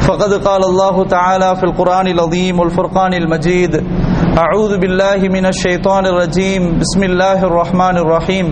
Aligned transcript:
فقد 0.00 0.32
قال 0.44 0.62
الله 0.64 1.04
تعالى 1.04 1.56
في 1.56 1.64
القرآن 1.64 2.06
العظيم 2.06 2.60
والفرقان 2.60 3.14
المجيد 3.14 3.84
أعوذ 4.38 4.78
بالله 4.78 5.28
من 5.32 5.46
الشيطان 5.46 6.06
الرجيم. 6.06 6.78
بسم 6.78 7.02
الله 7.02 7.44
الرحمن 7.44 7.96
الرحيم. 7.96 8.46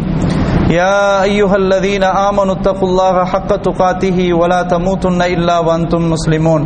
يا 0.71 1.23
أيها 1.23 1.57
الذين 1.57 2.05
آمنوا 2.05 2.55
اتقوا 2.55 2.89
الله 2.89 3.25
حق 3.25 3.57
تقاته 3.57 4.35
ولا 4.35 4.63
تموتن 4.63 5.23
إلا 5.23 5.59
وأنتم 5.59 6.11
مسلمون. 6.11 6.63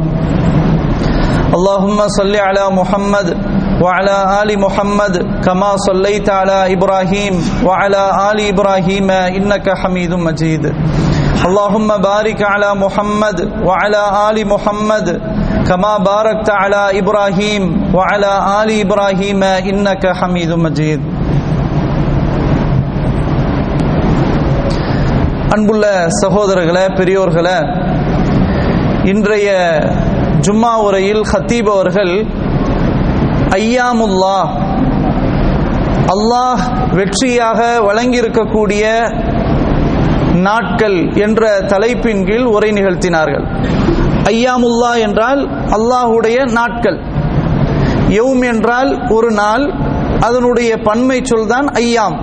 اللهم 1.55 1.99
صل 2.09 2.35
على 2.37 2.65
محمد 2.71 3.29
وعلى 3.83 4.17
آل 4.43 4.51
محمد 4.61 5.15
كما 5.45 5.77
صليت 5.77 6.31
على 6.31 6.73
إبراهيم 6.73 7.35
وعلى 7.67 8.03
آل 8.31 8.39
إبراهيم 8.55 9.11
إنك 9.11 9.67
حميد 9.83 10.15
مجيد. 10.15 10.63
اللهم 11.48 11.90
بارك 12.04 12.40
على 12.44 12.70
محمد 12.76 13.38
وعلى 13.68 14.02
آل 14.28 14.38
محمد 14.48 15.08
كما 15.68 15.94
باركت 16.00 16.50
على 16.52 17.00
إبراهيم 17.00 17.64
وعلى 17.96 18.32
آل 18.60 18.70
إبراهيم 18.82 19.44
إنك 19.70 20.04
حميد 20.20 20.52
مجيد 20.66 21.02
அன்புள்ள 25.56 25.86
சகோதரர்களே 26.22 26.84
பெரியோர்களே 26.98 27.58
இன்றைய 29.12 29.50
ஜும்மா 30.46 30.72
உரையில் 30.86 31.22
ஹத்தீப் 31.32 31.70
அவர்கள் 31.74 32.14
ஐயாமுல்லா 33.58 34.40
அல்லாஹ் 36.14 36.64
வெற்றியாக 37.00 37.60
வழங்கியிருக்கக்கூடிய 37.88 38.84
நாட்கள் 40.43 41.13
என்ற 41.15 41.61
தலைப்பின் 41.61 42.25
கீழ் 42.25 42.45
உரை 42.45 42.71
நிகழ்த்தினார்கள். 42.71 43.45
ஐயாமுல்லா 44.25 44.99
என்றால் 44.99 45.41
அல்லாஹுடைய 45.69 46.53
நாட்கள். 46.53 46.99
யௌம் 48.09 48.45
என்றால் 48.53 49.07
ஒரு 49.09 49.31
நாள். 49.31 49.65
அதனுடைய 50.21 50.77
பன்மை 50.83 51.19
சொல்தான் 51.23 51.67
ஐயாம். 51.67 52.17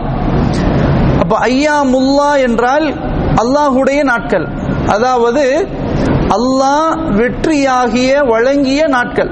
அப்ப 1.19 1.39
ஐயாமுல்லா 1.39 2.41
என்றால் 2.41 2.87
அல்லாஹுடைய 3.35 4.03
நாட்கள். 4.03 4.47
அதாவது 4.87 5.67
அல்லாஹ் 6.29 6.91
வெற்றியாகிய 7.15 8.11
வழங்கிய 8.25 8.83
நாட்கள். 8.87 9.31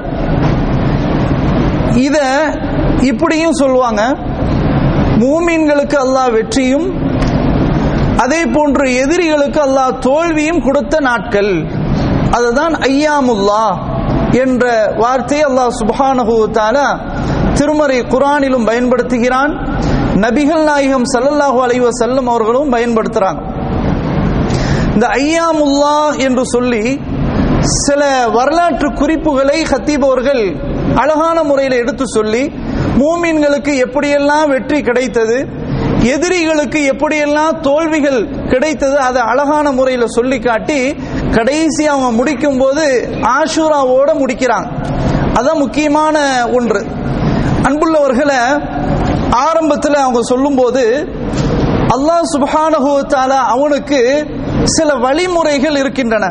இத 1.95 2.17
இப்படியும் 3.02 3.52
சொல்லுவாங்க 3.52 4.02
மூமீன்களுக்கு 5.20 5.98
அல்லாஹ் 6.06 6.31
வெற்றியும் 6.31 6.88
அதே 8.24 8.42
போன்று 8.56 8.86
எதிரிகளுக்கு 9.04 9.60
அல்லாஹ் 9.68 10.00
தோல்வியும் 10.08 10.62
கொடுத்த 10.68 10.96
நாட்கள். 11.08 11.54
அதுதான் 12.38 12.74
ஐயாமுல்லா 12.92 13.66
என்ற 14.44 14.66
வார்த்தையை 15.02 15.46
அல்லாஹ் 15.50 15.74
சுபஹானஹு 15.80 16.36
தாலா 16.58 16.88
திருமறை 17.58 17.98
குரானிலும் 18.14 18.68
பயன்படுத்துகிறான். 18.70 19.52
நபிகள் 20.24 20.64
நாயகம் 20.70 21.08
சல்லல்லாஹு 21.14 21.58
அலைவ 21.66 21.90
செல்லும் 22.02 22.30
அவர்களும் 22.34 22.74
பயன்படுத்துறாங்க. 22.76 23.42
இந்த 24.94 25.06
ஐயாமுல்லா 25.22 25.98
என்று 26.26 26.44
சொல்லி 26.56 26.83
சில 27.86 28.02
வரலாற்று 28.38 28.88
குறிப்புகளை 29.02 29.58
ஹத்தீப் 29.72 30.06
அவர்கள் 30.10 30.44
அழகான 31.02 31.38
முறையில் 31.50 31.78
எடுத்து 31.82 32.06
சொல்லி 32.16 32.42
மூமீன்களுக்கு 33.02 33.73
எப்படியெல்லாம் 33.86 34.50
வெற்றி 34.54 34.80
கிடைத்தது 34.88 35.38
எதிரிகளுக்கு 36.03 36.80
எப்படியெல்லாம் 36.93 37.59
தோல்விகள் 37.59 38.47
கிடைத்தது 38.49 38.97
அதை 38.97 39.21
அழகான 39.21 39.71
முறையில் 39.71 40.08
சொல்லி 40.08 40.39
காட்டி 40.39 40.95
கடைசி 41.31 41.87
அவங்க 41.87 42.11
முடிக்கும் 42.11 42.58
போது 42.58 43.09
ஆஷூராவோட 43.21 44.11
முடிக்கிறாங்க. 44.14 44.67
அதான் 45.33 45.58
முக்கியமான 45.58 46.47
ஒன்று. 46.53 46.86
அன்புள்ளவர்களை 47.64 48.69
ஆரம்பத்தில் 49.30 49.93
அவங்க 49.93 50.19
சொல்லும்போது 50.21 51.09
அல்லாஹ் 51.93 52.27
சுபஹானஹுத்தால 52.33 53.30
அவனுக்கு 53.30 54.27
சில 54.64 54.93
வழிமுறைகள் 54.93 55.75
இருக்கின்றன. 55.75 56.25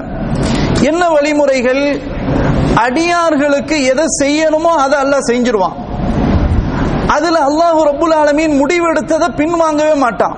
என்ன 0.80 1.08
வழிமுறைகள்? 1.08 2.00
அடியார்களுக்கு 2.74 3.84
எதை 3.84 4.04
செய்யணுமோ 4.22 4.72
அதை 4.84 5.00
அல்லாஹ் 5.00 5.28
செஞ்சிருவான். 5.28 5.81
அதுல 7.16 7.36
அல்லாஹு 7.48 7.80
ரபுல் 7.90 8.14
ஆலமீன் 8.22 8.54
முடிவெடுத்ததை 8.60 9.28
பின்வாங்கவே 9.40 9.94
மாட்டான். 10.04 10.36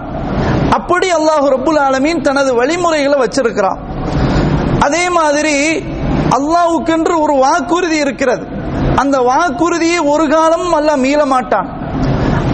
அப்படி 0.78 1.08
அல்லாஹு 1.18 1.46
ரபுல் 1.56 1.80
ஆலமீன் 1.86 2.24
தனது 2.28 2.50
வழிமுறைகளை 2.60 3.18
வச்சிருக்கிறான். 3.24 3.80
அதே 4.86 5.04
மாதிரி 5.18 5.56
அல்லாஹுக்கென்று 6.38 7.14
ஒரு 7.24 7.34
வாக்குறுதி 7.44 7.98
இருக்கிறது. 8.04 8.44
அந்த 9.02 9.16
வாக்குறுதியை 9.30 10.00
ஒரு 10.12 10.24
காலம் 10.34 10.68
அல்லாஹ் 10.78 11.02
மீள 11.06 11.20
மாட்டான். 11.34 11.68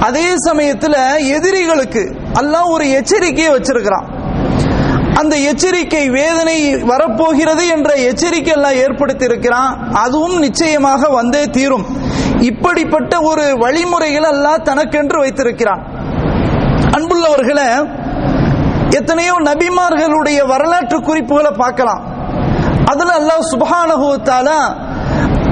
அதே 0.08 0.26
சமயத்தில் 0.46 0.98
எதிரிகளுக்கு 1.36 2.02
அல்லாஹ் 2.40 2.70
ஒரு 2.74 2.84
எச்சரிக்கையை 2.98 3.50
வச்சிருக்கிறான். 3.56 4.06
அந்த 5.20 5.34
எச்சரிக்கை 5.50 6.04
வேதனை 6.18 6.58
வரப்போகிறது 6.90 7.64
என்ற 7.76 7.90
எச்சரிக்கை 8.10 8.52
எல்லாம் 8.58 8.78
ஏற்படுத்தி 8.84 9.24
இருக்கிறான் 9.30 9.72
அதுவும் 10.04 10.36
நிச்சயமாக 10.46 11.08
வந்தே 11.18 11.42
தீரும். 11.56 11.86
இப்படிப்பட்ட 12.48 13.14
ஒரு 13.30 13.44
வழிமுறைகள் 13.62 14.28
எல்லாம் 14.34 14.64
தனக்கென்று 14.68 15.18
வைத்திருக்கிறான். 15.22 15.82
அன்புள்ளவர்களை 16.96 17.66
எத்தனையோ 18.98 19.34
நபிமார்களுடைய 19.48 20.38
வரலாற்று 20.52 20.98
குறிப்புகளை 21.08 21.52
பார்க்கலாம். 21.62 22.02
அதுல 22.92 23.10
அல்லாஹ் 23.20 23.50
சுபஹானகுவத்தால 23.52 24.48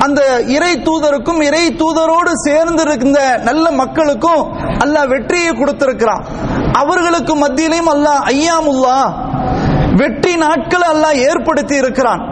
அந்த 0.05 0.21
இறை 0.57 0.73
தூதருக்கும் 0.87 1.41
இறை 1.49 1.63
தூதரோடு 1.83 2.33
சேர்ந்து 2.47 2.83
இருந்த 2.87 3.21
நல்ல 3.49 3.65
மக்களுக்கும் 3.83 4.43
அல்லாஹ் 4.85 5.11
வெற்றியை 5.15 5.53
கொடுத்திருக்கிறான். 5.61 6.25
அவர்களுக்கு 6.83 7.35
மத்தியிலையும் 7.45 7.93
அல்லாஹ் 7.95 8.27
ஐயாமுல்லா 8.35 8.99
வெற்றி 10.03 10.35
நாட்களை 10.45 10.89
அல்லாஹ் 10.95 11.23
ஏற்படுத்தி 11.29 11.77
இருக்கிறான். 11.83 12.23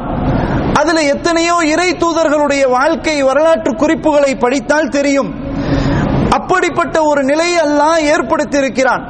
அதுல 0.79 1.03
எத்தனையோ 1.15 1.57
இறை 1.73 1.89
தூதர்களுடைய 2.03 2.65
வாழ்க்கை 2.77 3.17
வரலாற்று 3.29 3.73
குறிப்புகளை 3.83 4.33
படித்தால் 4.45 4.95
தெரியும். 4.97 5.31
அப்படிப்பட்ட 6.39 6.97
ஒரு 7.11 7.23
நிலையை 7.31 7.61
அல்லாஹ் 7.67 8.01
ஏற்படுத்தி 8.15 8.59
இருக்கிறான் 8.63 9.05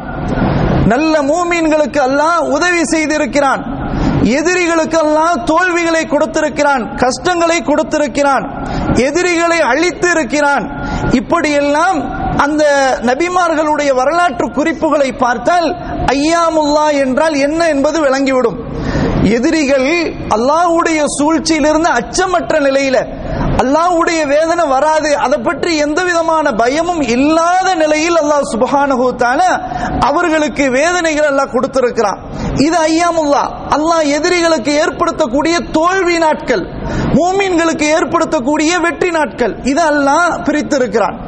நல்ல 0.93 1.15
மூமீன்களுக்கு 1.31 2.00
அல்லாஹ் 2.09 2.41
உதவி 2.56 2.82
செய்திருக்கிறான். 2.93 3.62
எதிரிகளுக்கு 4.38 4.99
அல்லாஹ் 5.04 5.43
தோல்விகளை 5.50 6.03
கொடுத்திருக்கிறான் 6.12 6.84
கஷ்டங்களை 7.03 7.59
கொடுத்திருக்கிறான் 7.71 8.44
எதிரிகளை 9.09 9.59
அழித்து 9.71 10.09
இருக்கிறான் 10.15 10.65
இப்படியெல்லாம் 11.21 11.98
அந்த 12.44 12.62
நபிமார்களுடைய 13.10 13.91
வரலாற்று 14.00 14.47
குறிப்புகளை 14.59 15.10
பார்த்தால் 15.25 15.69
ஐயாமுல்லா 16.16 16.87
என்றால் 17.04 17.37
என்ன 17.47 17.60
என்பது 17.75 17.98
விளங்கிவிடும். 18.06 18.59
எதிரிகள் 19.34 19.88
அல்லாஹுடைய 20.34 21.00
சூழ்ச்சியிலிருந்து 21.16 21.91
அச்சமற்ற 21.98 22.54
நிலையில 22.66 22.97
அல்லாஹ்வுடைய 23.62 24.20
வேதனை 24.32 24.64
வராது. 24.72 25.10
அதை 25.25 25.38
பற்றி 25.47 25.70
எந்த 25.84 26.00
விதமான 26.09 26.47
பயமும் 26.62 27.03
இல்லாத 27.14 27.68
நிலையில் 27.83 28.18
அல்லாஹ் 28.22 28.51
சுபஹானஹூத்தான 28.53 29.41
அவர்களுக்கு 30.09 30.65
வேதனைகள் 30.78 31.28
எல்லாம் 31.30 31.53
கொடுத்திருக்கிறான். 31.54 32.21
இது 32.66 32.77
ஐயாமுல்லா. 32.91 33.45
அல்லாஹ் 33.77 34.04
எதிரிகளுக்கு 34.16 34.72
ஏற்படுத்தக்கூடிய 34.83 35.56
தோல்வி 35.78 36.18
நாட்கள் 36.27 36.65
மூமீன்களுக்கு 37.18 37.89
ஏற்படுத்தக்கூடிய 37.98 38.72
வெற்றி 38.86 39.10
நாட்கள் 39.18 39.54
இதெல்லாம் 39.72 40.30
பிரித்திருக்கிறான். 40.48 41.18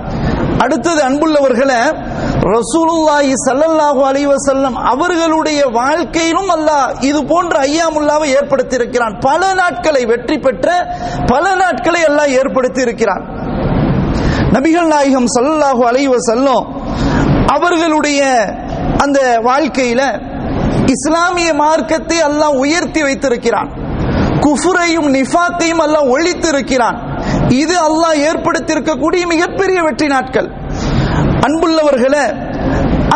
அடுத்தது 0.64 1.00
அன்புள்ளவர்களை 1.08 1.80
ரசூலுல்லாஹி 2.46 3.32
சல்லல்லாஹு 3.46 4.00
அலைஹி 4.08 4.28
வஸல்லம் 4.34 4.76
அவர்களுடைய 4.92 5.60
வாழ்க்கையிலும் 5.78 6.50
அல்லாஹ் 6.56 6.86
இது 7.08 7.20
போன்ற 7.32 7.54
ஐயாமுல்லாவை 7.68 8.28
ஏற்படுத்தி 8.38 8.78
இருக்கிறான் 8.80 9.14
பல 9.26 9.42
நாட்களை 9.60 10.02
வெற்றி 10.12 10.36
பெற்ற 10.46 10.68
பல 11.32 11.44
நாட்களை 11.62 12.02
அல்லாஹ் 12.10 12.34
ஏற்படுத்தி 12.40 12.80
இருக்கிறான் 12.86 13.24
நபிகள் 14.56 14.90
நாயகம் 14.94 15.28
சல்லல்லாஹு 15.36 15.82
அலைஹி 15.90 16.10
வஸல்லம் 16.16 16.64
அவர்களுடைய 17.56 18.22
அந்த 19.04 19.18
வாழ்க்கையில 19.48 20.02
இஸ்லாமிய 20.94 21.50
மார்க்கத்தை 21.64 22.18
அல்லாஹ் 22.28 22.54
உயர்த்தி 22.64 23.00
வைத்திருக்கிறான். 23.06 23.68
குஃபுரையும் 24.44 25.08
நிஃபாத்தையும் 25.16 25.82
அல்லாஹ் 25.86 26.10
ஒழித்து 26.14 26.48
இருக்கிறான் 26.54 26.98
இது 27.62 27.76
அல்லாஹ் 27.88 28.22
ஏற்படுத்தியிருக்கக்கூடிய 28.28 29.22
மிகப்பெரிய 29.34 29.78
வெற்றி 29.88 30.08
நாட்கள். 30.14 30.48
அன்புள்ளவர்களே 31.48 32.26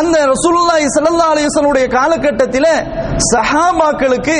அந்த 0.01 0.19
ரசூலுல்லாஹி 0.33 0.85
ஸல்லல்லாஹு 0.95 1.33
அலைஹி 1.33 1.49
வஸல்லுடைய 1.49 1.87
காலகட்டத்தில் 1.97 2.69
சஹாபாக்களுக்கு 3.33 4.37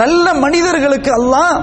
நல்ல 0.00 0.26
மனிதர்களுக்கு 0.44 1.10
அல்லாஹ் 1.18 1.54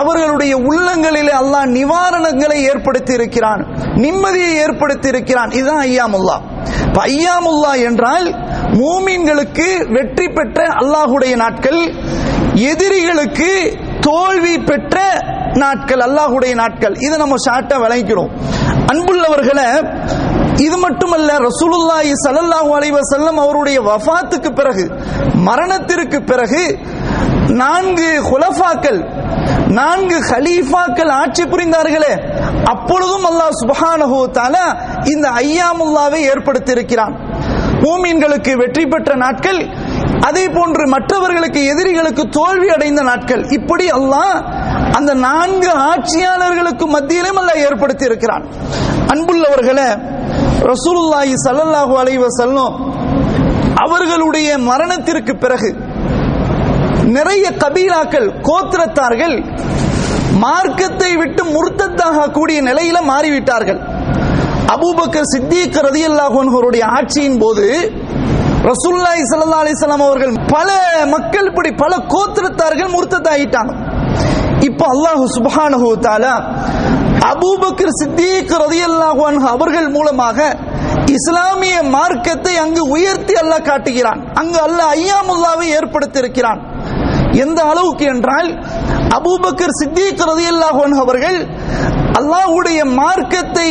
அவர்களுடைய 0.00 0.54
உள்ளங்களிலே 0.70 1.32
அல்லாஹ் 1.42 1.66
நிவாரணங்களை 1.78 2.58
ஏற்படுத்தி 2.72 3.12
இருக்கிறான் 3.18 3.62
நிம்மதியை 4.04 4.52
ஏற்படுத்தி 4.64 5.08
இருக்கிறான் 5.12 5.50
இதுதான் 5.58 5.84
ஐயாமுல்லா. 5.88 6.36
ஐயாமுல்லா 7.06 7.72
என்றால் 7.88 8.26
மூமின்களுக்கு 8.80 9.68
வெற்றி 9.96 10.26
பெற்ற 10.38 10.60
அல்லாஹுடைய 10.82 11.34
நாட்கள் 11.44 11.80
எதிரிகளுக்கு 12.72 13.50
தோல்வி 14.08 14.54
பெற்ற 14.70 14.96
நாட்கள் 15.62 16.02
அல்லாஹுடைய 16.08 16.52
நாட்கள். 16.62 16.94
இதை 17.06 17.16
நம்ம 17.24 17.36
ஷார்ட்டா 17.46 17.76
விளங்கிக்கிறோம். 17.84 18.30
அன்புள்ளவர்களை 18.92 19.66
இது 20.60 20.76
மட்டுமல்ல 20.78 21.30
ரசூலுல்லாஹி 21.46 22.12
சல்லல்லாஹு 22.24 22.70
அலைஹி 22.78 22.94
வஸல்லம் 22.96 23.38
அவருடைய 23.44 23.78
வஃபாத்துக்கு 23.88 24.50
பிறகு 24.52 24.84
மரணத்திற்கு 25.48 26.18
பிறகு 26.30 26.62
நான்கு 27.62 28.08
குலஃபாக்கள் 28.28 29.00
நான்கு 29.78 30.16
ஹலீஃபாக்கள் 30.30 31.10
ஆட்சி 31.12 31.44
புரிந்தார்களே 31.44 32.12
அப்பொழுதும் 32.72 33.26
அல்லாஹ் 33.30 33.58
சுபஹானஹு 33.62 34.18
தஆலா 34.38 34.66
இந்த 35.14 35.26
ஐயாமுல்லாவை 35.42 36.20
ஏற்படுத்தி 36.32 36.72
இருக்கிறான் 36.72 37.16
மூமின்களுக்கு 37.84 38.52
வெற்றி 38.62 38.84
பெற்ற 38.86 39.12
நாட்கள் 39.16 39.60
அதே 40.28 40.44
போன்று 40.48 40.84
மற்றவர்களுக்கு 40.86 41.60
எதிரிகளுக்கு 41.72 42.24
தோல்வி 42.36 42.68
அடைந்த 42.74 43.00
நாட்கள். 43.02 43.42
இப்படி 43.56 43.86
அல்லாஹ் 43.90 44.34
அந்த 44.98 45.12
நான்கு 45.24 45.70
ஆட்சியாளர்களுக்கு 45.90 46.86
மத்தியிலும் 46.86 47.40
அல்லாஹ் 47.42 47.64
ஏற்படுத்தி 47.68 48.04
இருக்கிறான் 48.10 48.44
அன்புள்ளவர்களே 49.14 49.88
ரசூலுல்லாஹி 50.70 51.34
சல்லல்லாஹு 51.44 51.94
அலைஹி 52.02 52.20
வஸல்லம் 52.26 52.74
அவர்களுடைய 53.84 54.48
மரணத்திற்கு 54.70 55.32
பிறகு 55.44 55.70
நிறைய 57.16 57.44
கபீலாக்கள் 57.62 58.28
கோத்திரத்தார்கள் 58.48 59.36
மார்க்கத்தை 60.44 61.10
விட்டு 61.22 61.42
முர்த்தத்தாக 61.54 62.28
கூடிய 62.36 62.58
நிலையில 62.68 62.98
மாறிவிட்டார்கள். 63.10 63.80
அபூபக்கர் 64.74 65.30
சித்திக் 65.32 65.78
ரதியல்லாஹு 65.86 66.38
ஆட்சியின் 66.98 67.38
போது 67.42 67.66
ரசூலுல்லாஹி 68.70 69.22
ஸல்லல்லாஹு 69.30 69.64
அலிஸ்லாம் 69.64 70.06
அவர்கள் 70.08 70.34
பல 70.54 70.68
மக்கள் 71.14 71.48
இப்படி 71.50 71.70
பல 71.82 71.92
கோத்திரத்தார்கள் 72.14 72.94
முர்த்தத்தாயிட்டாங்க 72.96 73.72
இப்போ 74.68 74.84
அல்லாஹ் 74.94 75.22
சுப்ஹானஹு 75.36 75.88
தாலா 76.06 76.34
அபூபக்கர் 77.20 77.96
சித்திக் 78.00 78.52
ரதியல்லாஹு 78.64 79.46
அவர்கள் 79.54 79.88
மூலமாக 79.96 80.38
இஸ்லாமிய 81.16 81.76
மார்க்கத்தை 81.96 82.54
அங்கு 82.56 82.82
உயர்த்தி 82.88 83.34
அல்லாஹ் 83.42 83.66
காட்டுகிறான். 83.68 84.20
அங்கு 84.40 84.58
அல்லாஹ் 84.66 84.92
ஐயாமுல்லாவை 84.96 85.66
ஏற்படுத்தி 85.78 86.18
இருக்கிறான் 86.18 86.60
எந்த 87.44 87.62
அளவுக்கு 87.62 88.04
என்றால் 88.04 88.48
அபூபக்கர் 89.18 89.76
சித்திக் 89.80 90.24
ரதியல்லாஹு 90.30 90.82
அவர்கள் 91.04 91.38
அல்லாஹ்வுடைய 92.18 92.80
மார்க்கத்தை 93.00 93.70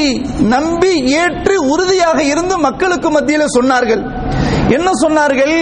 நம்பி 0.55 0.93
ஏற்று 1.21 1.55
உறுதியாக 1.73 2.19
இருந்து 2.23 2.57
மக்களுக்கு 2.57 3.09
மத்தியில் 3.09 3.53
சொன்னார்கள். 3.57 4.03
என்ன 4.77 4.89
சொன்னார்கள்? 5.03 5.55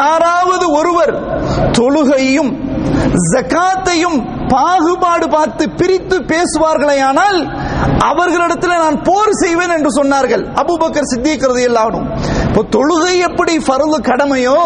யாராவது 0.00 0.66
ஒருவர் 0.78 1.12
தொழுகையும் 1.78 2.52
ஜகாத்தையும் 3.32 4.18
பாகுபாடு 4.52 5.26
பார்த்து 5.28 5.64
பிரித்து 5.80 6.16
பேசுவார்களே 6.32 6.96
ஆனால் 7.08 7.38
அவர்களிடத்தில் 8.10 8.82
நான் 8.84 8.98
போர் 9.02 9.32
செய்வேன் 9.42 9.74
என்று 9.76 9.90
சொன்னார்கள். 9.98 10.44
அபூபக்கர் 10.62 11.10
சித்திக்கிறது 11.12 11.60
எல்லாரும் 11.70 12.06
இப்போ 12.46 12.62
தொழுகை 12.74 13.14
எப்படி 13.28 13.54
ஃபர்லு 13.66 13.98
கடமையோ 14.10 14.58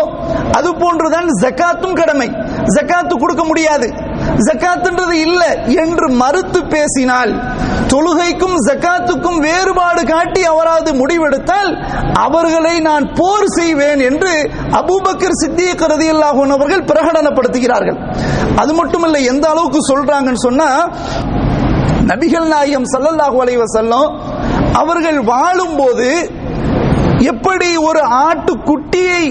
அது 0.59 0.69
போன்றுதான் 0.83 1.29
ஜகாத்தும் 1.43 1.99
கடமை. 2.01 2.29
ஜக்காத்து 2.77 3.15
கொடுக்க 3.17 3.45
முடியாது. 3.45 3.89
ஜக்காத்துன்றது 4.45 5.15
இல்ல 5.27 5.43
என்று 5.83 6.07
மறுத்து 6.23 6.61
பேசினால் 6.75 7.33
தொழுகைக்கும் 7.93 8.57
ஜக்காத்துக்கும் 8.69 9.39
வேறுபாடு 9.47 10.03
காட்டி 10.07 10.43
அவராது 10.45 10.91
முடிவெடுத்தால் 11.01 11.71
அவர்களை 12.25 12.75
நான் 12.81 13.05
போர் 13.13 13.49
செய்வேன் 13.59 14.01
என்று 14.01 14.33
அபூபக்கர் 14.81 15.39
சித்திய 15.43 15.73
கருதியல்லாகும் 15.75 16.55
அவர்கள் 16.57 16.89
பிரகடனப்படுத்துகிறார்கள். 16.91 17.99
அது 18.63 18.73
மட்டுமல்ல 18.75 19.19
எந்த 19.33 19.47
அளவுக்கு 19.49 19.83
சொல்றாங்கன்னு 19.93 20.45
சொன்னா 20.49 20.69
நபிகள் 22.11 22.49
நாயகம் 22.49 22.91
சல்லல்லாஹு 22.95 23.39
அலைவ 23.45 23.63
வஸல்லம் 23.65 24.11
அவர்கள் 24.83 25.21
வாழும்போது 25.33 26.09
எப்படி 27.33 27.69
ஒரு 27.89 28.01
ஆட்டு 28.27 28.53
குட்டியை 28.69 29.23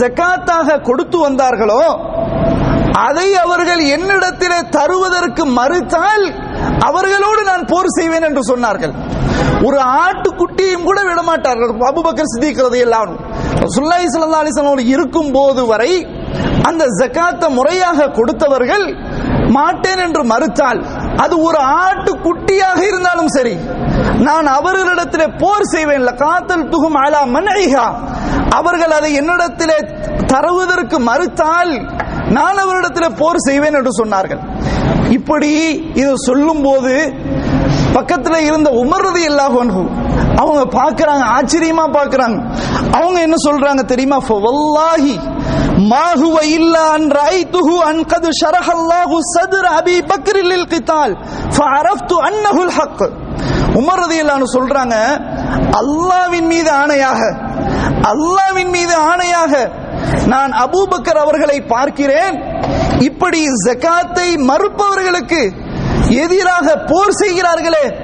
ஜக்காத்தாக 0.00 0.80
கொடுத்து 0.80 1.18
வந்தார்களோ 1.18 1.82
அதை 3.02 3.28
அவர்கள் 3.44 3.82
என்னிடத்திலே 3.94 4.58
தருவதற்கு 4.76 5.44
மறுத்தால் 5.58 6.24
அவர்களோடு 6.88 7.42
நான் 7.50 7.64
போர் 7.70 7.94
செய்வேன் 7.96 8.26
என்று 8.28 8.42
சொன்னார்கள். 8.50 8.92
ஒரு 9.66 9.78
ஆட்டுக்குட்டியும் 10.04 10.86
கூட 10.88 10.98
விடமாட்டார்கள். 11.08 11.72
அபுபக்கர் 11.90 12.30
சித்திக்கிறது 12.32 12.78
எல்லாம் 12.86 13.12
சுல்லாய் 13.74 14.06
சல்லா 14.12 14.42
அலிஸ்லாம் 14.42 14.92
இருக்கும் 14.94 15.32
போது 15.36 15.62
வரை 15.72 15.92
அந்த 16.68 16.84
ஜக்காத்தை 17.00 17.48
முறையாக 17.58 18.10
கொடுத்தவர்கள் 18.18 18.86
மாட்டேன் 19.56 20.02
என்று 20.06 20.22
மறுத்தால் 20.32 20.80
அது 21.24 21.34
ஒரு 21.48 21.58
ஆட்டு 21.82 22.12
குட்டியாக 22.26 22.80
இருந்தாலும் 22.90 23.32
சரி 23.36 23.54
நான் 24.26 24.46
அவர்களிடத்திலே 24.58 25.26
போர் 25.42 25.70
செய்வேன். 25.74 26.06
காத்தல் 26.22 26.68
துகும் 26.72 26.98
அலா 27.02 27.20
மன்ஐஹா 27.34 27.86
அவர்கள் 28.58 28.94
அதை 28.98 29.10
என்னிடத்திலே 29.20 29.78
தருவதற்கு 30.32 30.98
மறுத்தால் 31.10 31.72
நான் 32.34 32.60
அவரிடத்தில் 32.62 33.16
போர் 33.20 33.44
செய்வேன் 33.46 33.76
என்று 33.78 33.92
சொன்னார்கள். 33.98 34.42
இப்படி 35.10 35.50
இது 36.00 36.12
சொல்லும் 36.26 36.62
போது 36.62 36.92
பக்கத்துல 37.96 38.36
இருந்த 38.48 38.68
உமர்றது 38.82 39.20
எல்லாகும் 39.30 39.72
அவங்க 40.42 40.62
பாக்குறாங்க 40.76 41.24
ஆச்சரியமா 41.36 41.84
பாக்குறாங்க 41.96 42.38
அவங்க 42.96 43.18
என்ன 43.20 43.36
சொல்றாங்க 43.44 43.82
தெரியுமா? 43.92 44.18
வல்லாஹி 44.46 45.14
மாஹுவ 45.90 46.36
இல்லா 46.56 46.82
அன் 46.96 47.08
ரைத்துஹு 47.18 47.74
அன் 47.88 48.02
கது 48.12 48.30
ஷரஹல்லாஹு 48.40 49.16
சதுர 49.34 49.66
அபி 49.78 49.96
பக்ரில் 50.10 50.50
லில் 50.52 50.68
கிதால் 50.68 51.14
ஃபஅரஃப்து 51.56 52.16
அன்னஹுல் 52.28 52.74
ஹக். 52.78 53.04
உமர் 53.80 54.02
ரதியல்லாஹு 54.02 54.48
சொல்றாங்க 54.56 54.96
அல்லாஹ்வின் 55.80 56.48
மீது 56.52 56.70
ஆணையாக 56.82 57.20
அல்லாஹ்வின் 58.12 58.72
மீது 58.76 58.94
ஆணையாக 59.04 59.52
நான் 60.26 60.50
அபூபக்கர் 60.50 61.18
அவர்களை 61.18 61.60
பார்க்கிறேன். 61.60 62.42
இப்படி 62.98 63.46
ஜகாத்தை 63.66 64.36
மறுப்பவர்களுக்கு 64.36 65.52
எதிராக 66.08 66.76
போர் 66.76 67.12
செய்கிறார்களே 67.12 67.96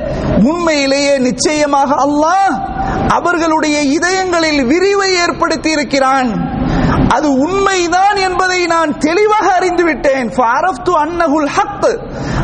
உண்மையிலேயே 0.42 1.18
நிச்சயமாக 1.18 1.94
அல்லாஹ் 1.94 2.54
அவர்களுடைய 3.08 3.80
இதயங்களில் 3.80 4.64
விரிவை 4.64 5.14
ஏற்படுத்தி 5.14 5.70
இருக்கிறான் 5.70 6.58
அது 7.08 7.32
உண்மைதான் 7.32 8.16
என்பதை 8.16 8.66
நான் 8.66 8.98
தெளிவாக 8.98 9.58
அறிந்துவிட்டேன். 9.58 10.28
அன்னகுல் 10.92 11.48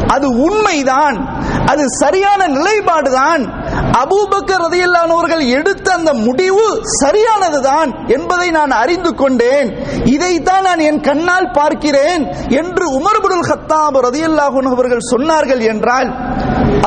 அது 0.09 0.29
உண்மைதான். 0.39 1.39
அது 1.67 1.85
சரியான 1.89 2.47
நிலைப்பாடுதான். 2.47 3.66
அபூபக்கர் 4.01 4.65
ரதியல்லானவர்கள் 4.67 5.43
எடுத்த 5.59 5.87
அந்த 5.99 6.11
முடிவு 6.27 6.67
சரியானதுதான் 7.03 7.91
என்பதை 8.17 8.49
நான் 8.59 8.73
அறிந்து 8.83 9.13
கொண்டேன். 9.23 9.69
இதைத்தான் 10.15 10.67
நான் 10.69 10.85
என் 10.89 11.01
கண்ணால் 11.09 11.55
பார்க்கிறேன் 11.59 12.25
என்று 12.61 12.87
உமர்புல் 12.99 13.47
ஹத்தாப் 13.51 13.99
ரதியல்லாஹு 14.09 14.67
அவர்கள் 14.75 15.09
சொன்னார்கள் 15.13 15.65
என்றால் 15.73 16.11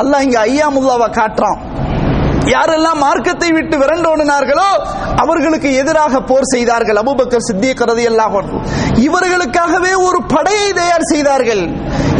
அல்லாஹ் 0.02 0.24
இங்க 0.26 0.38
ஐயாமுல்லாவை 0.48 1.10
காட்டுறான். 1.20 1.60
யாரெல்லாம் 2.52 3.02
மார்க்கத்தை 3.04 3.48
விட்டு 3.56 3.76
விரண்டோடினார்களோ 3.80 4.68
அவர்களுக்கு 5.22 5.68
எதிராக 5.80 6.20
போர் 6.30 6.50
செய்தார்கள் 6.52 7.00
அபுபக்கர் 7.02 7.46
சித்திக் 7.48 7.82
ரதியல்லாஹு 7.90 8.40
இவர்களுக்காகவே 9.06 9.92
ஒரு 10.06 10.18
படையை 10.34 10.70
தயார் 10.78 11.10
செய்தார்கள். 11.12 11.62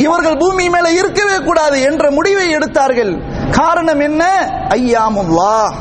இவர்கள் 0.05 0.41
பூமி 0.43 0.67
மேல 0.75 0.91
இருக்கவே 1.01 1.39
கூடாது 1.47 1.79
என்ற 1.89 2.05
முடிவை 2.19 2.47
எடுத்தார்கள். 2.59 3.13
காரணம் 3.51 4.01
என்ன? 4.01 4.25
ஐயாமுல்லா 4.69 5.73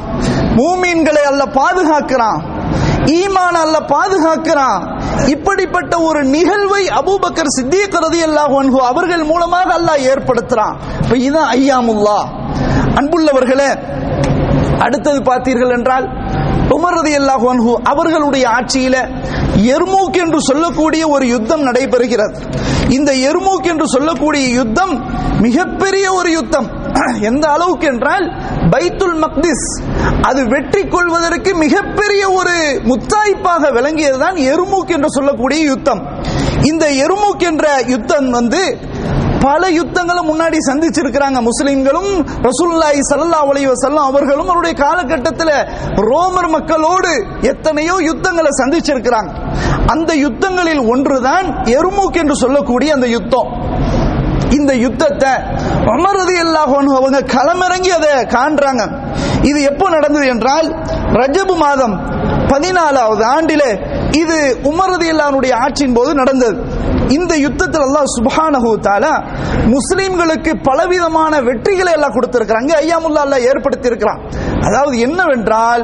மூமீன்களை 0.60 1.22
அல்ல 1.32 1.46
பாதுகாக்கிறான். 1.46 2.42
ஈமான் 3.06 3.58
அல்ல 3.64 3.80
பாதுகாக்கிறான். 3.80 4.98
இப்படிப்பட்ட 5.28 6.00
ஒரு 6.00 6.24
நிகழ்வை 6.24 6.86
அபூபக்கர் 6.86 7.54
சித்திக் 7.58 7.98
ரதியல்லாஹு 8.06 8.56
அன்ஹு 8.62 8.80
அவர்கள் 8.92 9.24
மூலமாக 9.24 9.78
அல்லாஹ் 9.78 10.06
ஏற்படுத்துறான். 10.12 10.76
இப்ப 11.04 11.18
இதுதான் 11.18 11.54
ஐயாமுல்லா 11.54 12.20
அன்புள்ளவர்களே 12.96 13.72
அடுத்தது 14.80 15.20
பார்த்தீர்கள் 15.20 15.78
என்றால் 15.78 16.06
உமர் 16.70 16.98
ரதியல்லாஹு 17.00 17.74
அவர்களுடைய 17.84 18.50
ஆட்சியில 18.50 18.96
எர்மூக் 19.56 20.18
என்று 20.18 20.42
சொல்லக்கூடிய 20.42 21.08
ஒரு 21.08 21.28
யுத்தம் 21.28 21.66
நடைபெறுகிறது. 21.66 22.36
இந்த 22.90 23.12
எர்மூக் 23.12 23.64
என்று 23.64 23.88
சொல்லக்கூடிய 23.88 24.48
யுத்தம் 24.48 24.94
மிகப்பெரிய 25.40 26.14
ஒரு 26.14 26.32
யுத்தம். 26.32 26.79
எந்த 27.30 27.46
அளவுக்கு 27.50 27.88
என்றால் 27.88 28.26
பைத்துல் 28.74 29.18
மக்திஸ். 29.18 29.66
அது 30.22 30.48
வெற்றி 30.48 30.88
கொள்வதற்கு 30.88 31.56
மிகப்பெரிய 31.56 32.30
ஒரு 32.30 32.56
முத்தாய்ப்பாக 32.90 33.72
விளங்கியதுதான் 33.78 34.38
எருமூக் 34.52 34.96
என்று 34.98 35.10
சொல்லக்கூடிய 35.10 35.64
யுத்தம். 35.64 36.02
இந்த 36.62 36.86
எருமூக் 37.06 37.44
என்ற 37.52 37.68
யுத்தம் 37.88 38.30
வந்து 38.30 38.62
பல 39.44 39.70
யுத்தங்களை 39.70 40.22
முன்னாடி 40.30 40.58
சந்திச்சிருக்கிறாங்க 40.68 41.40
முஸ்லிம்களும் 41.42 42.10
ரசூல்லாய் 42.48 43.00
சல்லா 43.10 43.40
அலைஹி 43.52 43.70
செல்லம் 43.84 44.08
அவர்களும் 44.12 44.48
அவருடைய 44.48 44.76
காலகட்டத்தில் 44.84 45.54
ரோமர் 46.10 46.50
மக்களோடு 46.50 47.12
எத்தனையோ 47.42 47.96
யுத்தங்களை 48.00 48.52
சந்திச்சிருக்கிறாங்க. 48.62 49.32
அந்த 49.88 50.16
யுத்தங்களில் 50.16 50.84
ஒன்றுதான் 50.88 51.48
எருமூக் 51.78 52.20
என்று 52.24 52.36
சொல்லக்கூடிய 52.36 52.94
அந்த 52.94 53.08
யுத்தம். 53.08 53.50
இந்த 54.58 54.72
யுத்தத்தை 54.86 55.32
அமரதி 55.96 56.36
ரலியல்லாஹு 56.40 56.76
அவங்க 57.00 57.20
களமிறங்கி 57.36 57.92
அதை 57.98 58.12
காண்றாங்க. 58.36 58.84
இது 59.50 59.60
எப்போ 59.72 59.86
நடந்தது 59.96 60.26
என்றால் 60.34 60.68
ரஜபு 61.20 61.56
மாதம் 61.66 61.96
பதினாலாவது 62.52 63.24
ஆண்டிலே 63.36 63.72
இது 64.22 64.38
உமரதி 64.72 65.08
ரலியல்லாஹுடைய 65.08 65.54
ஆட்சியின் 65.64 65.98
போது 65.98 66.12
நடந்தது. 66.22 66.56
இந்த 67.18 67.34
யுத்தத்தில் 67.46 67.86
அல்லாஹ் 67.88 68.08
சுப்ஹானஹு 68.18 68.72
தஆலா 68.88 69.14
பலவிதமான 70.68 71.34
வெற்றிகளை 71.48 71.92
எல்லாம் 71.98 72.16
கொடுத்திருக்கிறாங்க 72.18 72.72
ஐயாமுல்லா 72.84 73.24
அல்லாஹ் 73.26 73.48
ஏற்படுத்தி 73.52 73.90
இருக்கிறான் 73.92 74.20
அதாவது 74.68 74.96
என்னவென்றால் 75.08 75.84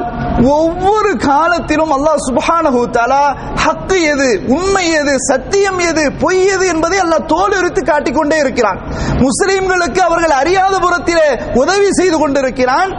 ஒவ்வொரு 0.56 1.10
காலத்திலும் 1.28 1.92
அல்லாஹ் 1.96 2.18
சுப்ஹானஹு 2.28 2.80
தஆலா 2.96 3.24
ஹக்கு 3.64 3.98
எது 4.12 4.28
உண்மை 4.56 4.84
எது 5.00 5.12
சத்தியம் 5.30 5.80
எது 5.90 6.04
பொய் 6.22 6.42
எது 6.54 6.64
என்பதை 6.72 6.98
அல்லாஹ் 7.04 7.24
தோலுரித்து 7.32 7.82
காட்டிக்கொண்டே 7.90 8.38
இருக்கிறான். 8.44 8.78
முஸ்லிம்களுக்கு 9.26 10.00
அவர்கள் 10.08 10.34
அறியாத 10.40 10.74
புறத்திலே 10.84 11.28
உதவி 11.62 11.88
செய்து 12.00 12.16
கொண்டிருக்கிறான். 12.22 12.90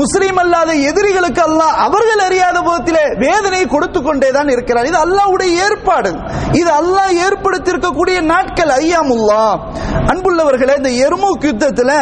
முஸ்லீம் 0.00 0.40
அல்லாத 0.44 0.70
எதிரிகளுக்கு 0.90 1.42
அல்லாஹ் 1.48 1.76
அவர்கள் 1.86 2.22
அறியாத 2.28 2.56
புறத்திலே 2.68 3.04
வேதனை 3.24 3.62
கொடுத்து 3.74 4.00
கொண்டே 4.08 4.30
தான் 4.38 4.52
இருக்கிறார் 4.54 4.88
இது 4.90 4.98
அல்லாஹ்வுடைய 5.06 5.50
ஏற்பாடு. 5.66 6.12
இது 6.60 6.70
அல்லாஹ் 6.80 7.12
ஏற்படுத்தியிருக்கக்கூடிய 7.26 8.16
நாட்கள் 8.32 8.72
ஐயாமுல்லா. 8.80 9.44
அன்புள்ளவர்களே 10.12 10.74
இந்த 10.80 10.92
எருமூக் 11.06 11.46
யுத்தத்தில் 11.50 11.94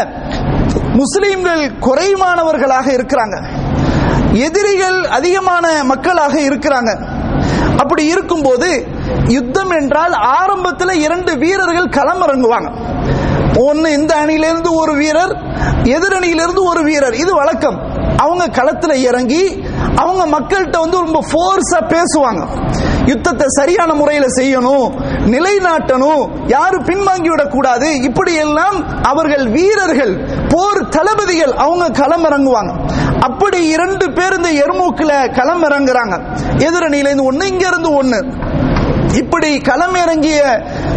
முஸ்லீம்கள் 0.94 1.72
குறைவானவர்களாக 1.80 2.86
இருக்கிறாங்க. 2.86 3.36
எதிரிகள் 4.32 5.04
அதிகமான 5.04 5.84
மக்களாக 5.84 6.38
இருக்கிறாங்க. 6.40 6.90
அப்படி 7.76 8.04
இருக்கும்போது 8.04 8.86
யுத்தம் 9.28 9.70
என்றால் 9.70 10.12
ஆரம்பத்தில் 10.12 11.00
இரண்டு 11.00 11.36
வீரர்கள் 11.36 11.88
களமிறங்குவாங்க. 11.88 12.68
ஒன்னு 13.58 13.92
இந்த 13.92 14.14
அணியிலிருந்து 14.14 14.74
ஒரு 14.74 14.94
வீரர் 14.94 15.34
எதிரணியிலிருந்து 15.82 16.62
ஒரு 16.62 16.82
வீரர். 16.82 17.14
இது 17.14 17.34
வழக்கம். 17.34 17.78
அவங்க 18.16 18.48
களத்தில் 18.48 19.02
இறங்கி 19.02 19.64
அவங்க 19.96 20.38
மக்கள்கிட்ட 20.38 20.78
வந்து 20.80 20.98
ரொம்ப 20.98 21.24
ஃபோர்ஸா 21.32 21.80
பேசுவாங்க. 21.80 22.42
யுத்தத்தை 23.06 23.46
சரியான 23.48 23.94
முறையில் 23.94 24.34
செய்யணும். 24.36 24.88
நிலைநாட்டணும். 25.24 26.48
யாரும் 26.48 26.84
பின்வாங்கி 26.84 27.28
விடக்கூடாது 27.28 28.02
இப்படி 28.02 28.34
எல்லாம் 28.34 29.02
அவர்கள் 29.02 29.48
வீரர்கள் 29.48 30.14
போர் 30.48 30.88
தளபதிகள் 30.88 31.52
அவங்க 31.52 31.88
களமிறங்குவாங்க. 31.88 32.72
அப்படி 33.20 33.66
இரண்டு 33.66 34.12
பேர் 34.12 34.34
இந்த 34.34 34.48
எருமூக்கில் 34.48 35.30
களமிறங்குறாங்க. 35.38 36.16
எதிரணியிலேருந்து 36.58 37.24
ஒன்று 37.24 37.46
இங்கேருந்து 37.46 37.96
ஒன்று 37.96 38.20
இப்படி 39.14 39.56
களமிறங்கிய 39.56 40.40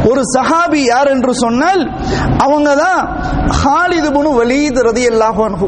ஒரு 0.06 0.22
சஹாபி 0.38 0.76
யார் 0.76 1.08
என்று 1.08 1.34
சொன்னால் 1.34 1.92
அவங்க 2.38 2.76
தான் 2.76 3.22
ஹாலிது 3.48 4.10
புனு 4.10 4.32
வலீத் 4.40 4.80
ரதி 4.80 5.06
அன்ஹு. 5.08 5.68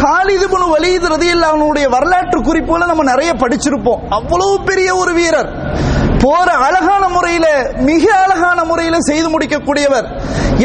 ஹாலிது 0.00 0.46
புனு 0.46 0.66
ரதி 0.74 1.08
ரதியல்லாஹுடைய 1.14 1.88
வரலாற்று 1.88 2.42
குறிப்புகளை 2.42 2.86
நம்ம 2.86 3.02
நிறைய 3.02 3.32
படிச்சிருப்போம். 3.32 4.00
அவ்வளவு 4.08 4.60
பெரிய 4.64 4.96
ஒரு 4.96 5.12
வீரர். 5.12 5.50
போற 6.22 6.48
அழகான 6.66 7.08
முறையில 7.08 7.46
மிக 7.88 8.04
அழகான 8.24 8.64
முறையில 8.70 8.96
செய்து 9.08 9.28
முடிக்கக்கூடியவர். 9.34 10.06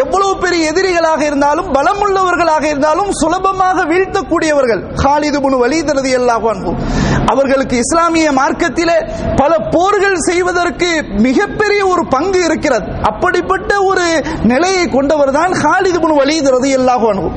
எவ்வளவு 0.04 0.34
பெரிய 0.38 0.72
எதிரிகளாக 0.72 1.22
இருந்தாலும் 1.30 1.68
பலமுள்ளவர்களாக 1.76 2.64
இருந்தாலும் 2.64 3.12
சுலபமாக 3.22 3.86
வீழ்த்தக்கூடியவர்கள். 3.92 4.82
ஹாலிது 5.04 5.40
புனு 5.46 5.58
வலிதரது 5.64 6.02
ரதியல்லாஹு 6.06 6.74
அவர்களுக்கு 7.32 7.76
இஸ்லாமிய 7.84 8.32
மார்க்கத்திலே 8.32 8.98
பல 9.38 9.52
போர்கள் 9.76 10.18
செய்வதற்கு 10.28 10.90
மிகப்பெரிய 11.28 11.82
ஒரு 11.88 12.04
பங்கு 12.08 12.40
இருக்கிறது. 12.44 12.88
அப்படிப்பட்ட 13.10 13.72
ஒரு 13.82 14.06
நிலையை 14.52 14.84
கொண்டவர் 14.90 15.32
தான் 15.32 15.54
ஹாலிது 15.64 16.00
புனு 16.04 16.18
வலீத் 16.22 16.50
ரதியல்லாஹு 16.58 17.32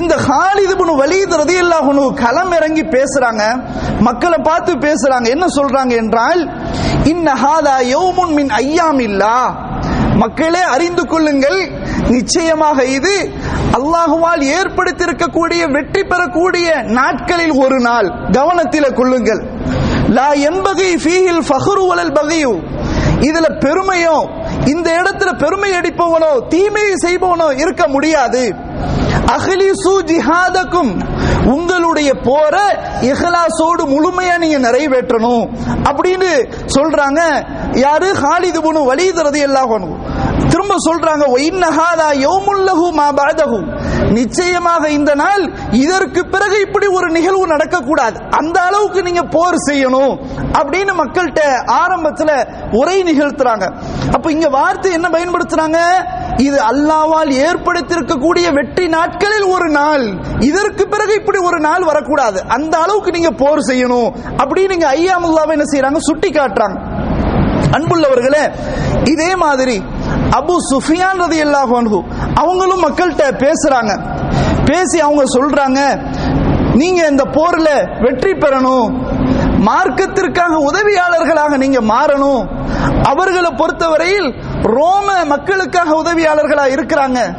இந்த 0.00 0.16
ஹாலிது 0.28 0.74
புனு 0.80 0.94
வலீத் 1.02 1.36
ரதியல்லாஹு 1.42 2.14
களம் 2.24 2.52
இறங்கி 2.58 2.84
பேசுறாங்க. 2.96 3.44
மக்களை 4.08 4.38
பார்த்து 4.50 4.74
பேசுறாங்க. 4.86 5.28
என்ன 5.36 5.46
சொல்றாங்க 5.58 5.94
என்றால் 6.02 6.42
இன்னஹாதா 7.04 7.74
யௌமுன் 7.94 8.32
மின் 8.32 8.48
ஐயாமில்லா. 8.48 9.54
மக்களே 10.14 10.60
அறிந்து 10.60 11.06
கொள்ளுங்கள். 11.06 11.70
நிச்சயமாக 12.08 12.84
இது 12.84 13.30
அல்லாஹுவால் 13.72 14.42
ஏற்படுத்தியிருக்கக்கூடிய 14.58 15.72
வெற்றி 15.72 16.02
பெறக்கூடிய 16.04 16.82
நாட்களில் 16.82 17.52
ஒரு 17.52 17.80
நாள். 17.80 18.30
கவனத்தில் 18.32 18.92
கொள்ளுங்கள். 18.92 19.42
லா 20.08 20.32
என்பகை 20.32 20.90
ஃபீஹில் 21.04 21.42
ஃபஹ்ரு 21.48 21.86
வலல் 21.90 22.12
பகியு 22.12 22.52
இதுல 23.20 23.46
பெருமையோ 23.64 24.16
இந்த 24.66 24.90
இடத்துல 24.90 25.38
பெருமை 25.38 25.72
அடிப்பவனோ 25.72 26.46
தீமையை 26.48 26.94
செய்பவனோ 27.06 27.56
இருக்க 27.56 27.88
முடியாது. 27.88 28.54
அஹ்லிசு 29.34 29.94
ஜிஹாதக்கும் 30.10 30.92
உங்களுடைய 31.54 32.10
போற 32.14 32.56
இஹலாசோடு 33.10 33.82
முழுமையா 33.94 34.34
நீங்க 34.38 34.58
நிறைவேற்றணும் 34.68 35.44
அப்படின்னு 35.90 36.30
சொல்றாங்க. 36.76 37.20
யாரு? 37.84 38.08
ஹாலிது 38.22 38.60
புனு 38.60 38.80
வலிதுறது 38.90 39.38
எல்லாம் 39.38 39.68
திரும்ப 40.52 40.74
சொல்றாங்க 40.86 41.24
ஒயின்னஹாதா 41.36 42.06
யௌமுல்லஹு 42.26 42.86
மா 42.92 43.06
பாதஹு 43.18 43.58
நிச்சயமாக 44.12 44.88
இந்த 44.88 45.14
நாள் 45.14 45.42
இதற்கு 45.70 46.26
பிறகு 46.26 46.60
இப்படி 46.60 46.86
ஒரு 46.86 47.08
நிகழ்வு 47.10 47.44
நடக்கக்கூடாது. 47.46 48.16
அந்த 48.30 48.60
அளவுக்கு 48.60 49.02
நீங்க 49.02 49.22
போர் 49.22 49.58
செய்யணும் 49.68 50.14
அப்படின்னு 50.60 50.94
மக்கள்கிட்ட 51.02 51.42
ஆரம்பத்துல 51.82 52.30
உரை 52.72 53.02
நிகழ்த்துறாங்க. 53.02 53.66
அப்ப 54.12 54.32
இங்க 54.32 54.48
வார்த்தை 54.48 54.92
என்ன 54.92 55.08
பயன்படுத்துறாங்க? 55.08 55.78
இது 56.36 56.58
அல்லாவால் 56.62 57.30
ஏற்படுத்தியிருக்கக்கூடிய 57.46 58.52
வெற்றி 58.52 58.88
நாட்களில் 58.88 59.42
ஒரு 59.42 59.68
நாள். 59.68 60.04
இதற்கு 60.40 60.88
பிறகு 60.88 61.14
இப்படி 61.14 61.38
ஒரு 61.38 61.60
நாள் 61.60 61.84
வரக்கூடாது. 61.84 62.42
அந்த 62.48 62.78
அளவுக்கு 62.78 63.10
நீங்க 63.10 63.30
போர் 63.30 63.58
செய்யணும். 63.58 64.12
அப்படின்னு 64.36 64.68
நீங்க 64.68 64.92
ஐயாமுல்லாவை 64.92 65.50
என்ன 65.50 65.64
செய்யறாங்க 65.72 65.96
சுட்டி 65.98 66.30
காட்டுறாங்க 66.30 66.98
அன்புள்ளவர்களே 67.76 68.50
இதே 69.04 69.36
மாதிரி 69.36 69.82
அபு 70.30 70.54
சுஃபியான் 70.72 71.20
ரதி 71.20 71.40
அல்லாஹ் 71.46 72.02
அவங்களும் 72.34 72.82
மக்கள்கிட்ட 72.82 73.42
பேசுறாங்க. 73.44 73.92
பேசி 74.64 75.00
அவங்க 75.00 75.22
சொல்றாங்க 75.38 75.80
நீங்க 76.74 77.06
இந்த 77.06 77.22
போர்ல 77.22 78.00
வெற்றி 78.02 78.32
பெறணும். 78.32 78.88
மார்க்கத்திற்காக 79.66 80.54
உதவியாளர்களாக 80.70 81.56
நீங்க 81.56 81.80
மாறணும். 81.80 82.48
அவர்களை 83.02 83.50
பொறுத்தவரையில் 83.50 84.34
ரோம 84.62 85.24
மக்களுக்காக 85.24 85.90
உதவியாளர்களா 86.02 86.66
இருக்கிறாங்க. 86.68 87.34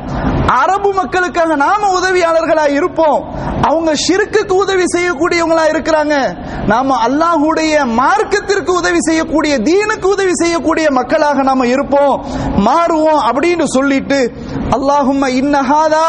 அரபு 0.47 0.93
மக்களுக்காக 0.93 1.55
நாம 1.55 1.99
உதவியாளர்களா 1.99 2.69
இருப்போம். 2.69 3.35
அவங்க 3.61 3.93
ஷிருக்குக்கு 3.93 4.51
உதவி 4.51 4.83
செய்யக்கூடியவங்களா 4.95 5.65
இருக்கிறாங்க. 5.69 6.35
நாம 6.67 6.95
அல்லாஹுடைய 7.07 7.85
மார்க்கத்திற்கு 7.85 8.69
உதவி 8.69 8.97
செய்யக்கூடிய 8.99 9.57
தீனுக்கு 9.57 10.05
உதவி 10.05 10.31
செய்யக்கூடிய 10.33 10.87
மக்களாக 10.91 11.43
நாம 11.43 11.67
இருப்போம். 11.67 12.25
மாறுவோம் 12.65 13.21
அப்படின்னு 13.29 13.63
சொல்லிட்டு 13.63 14.35
அல்லாஹும் 14.69 15.27
இன்னஹாதா 15.27 16.07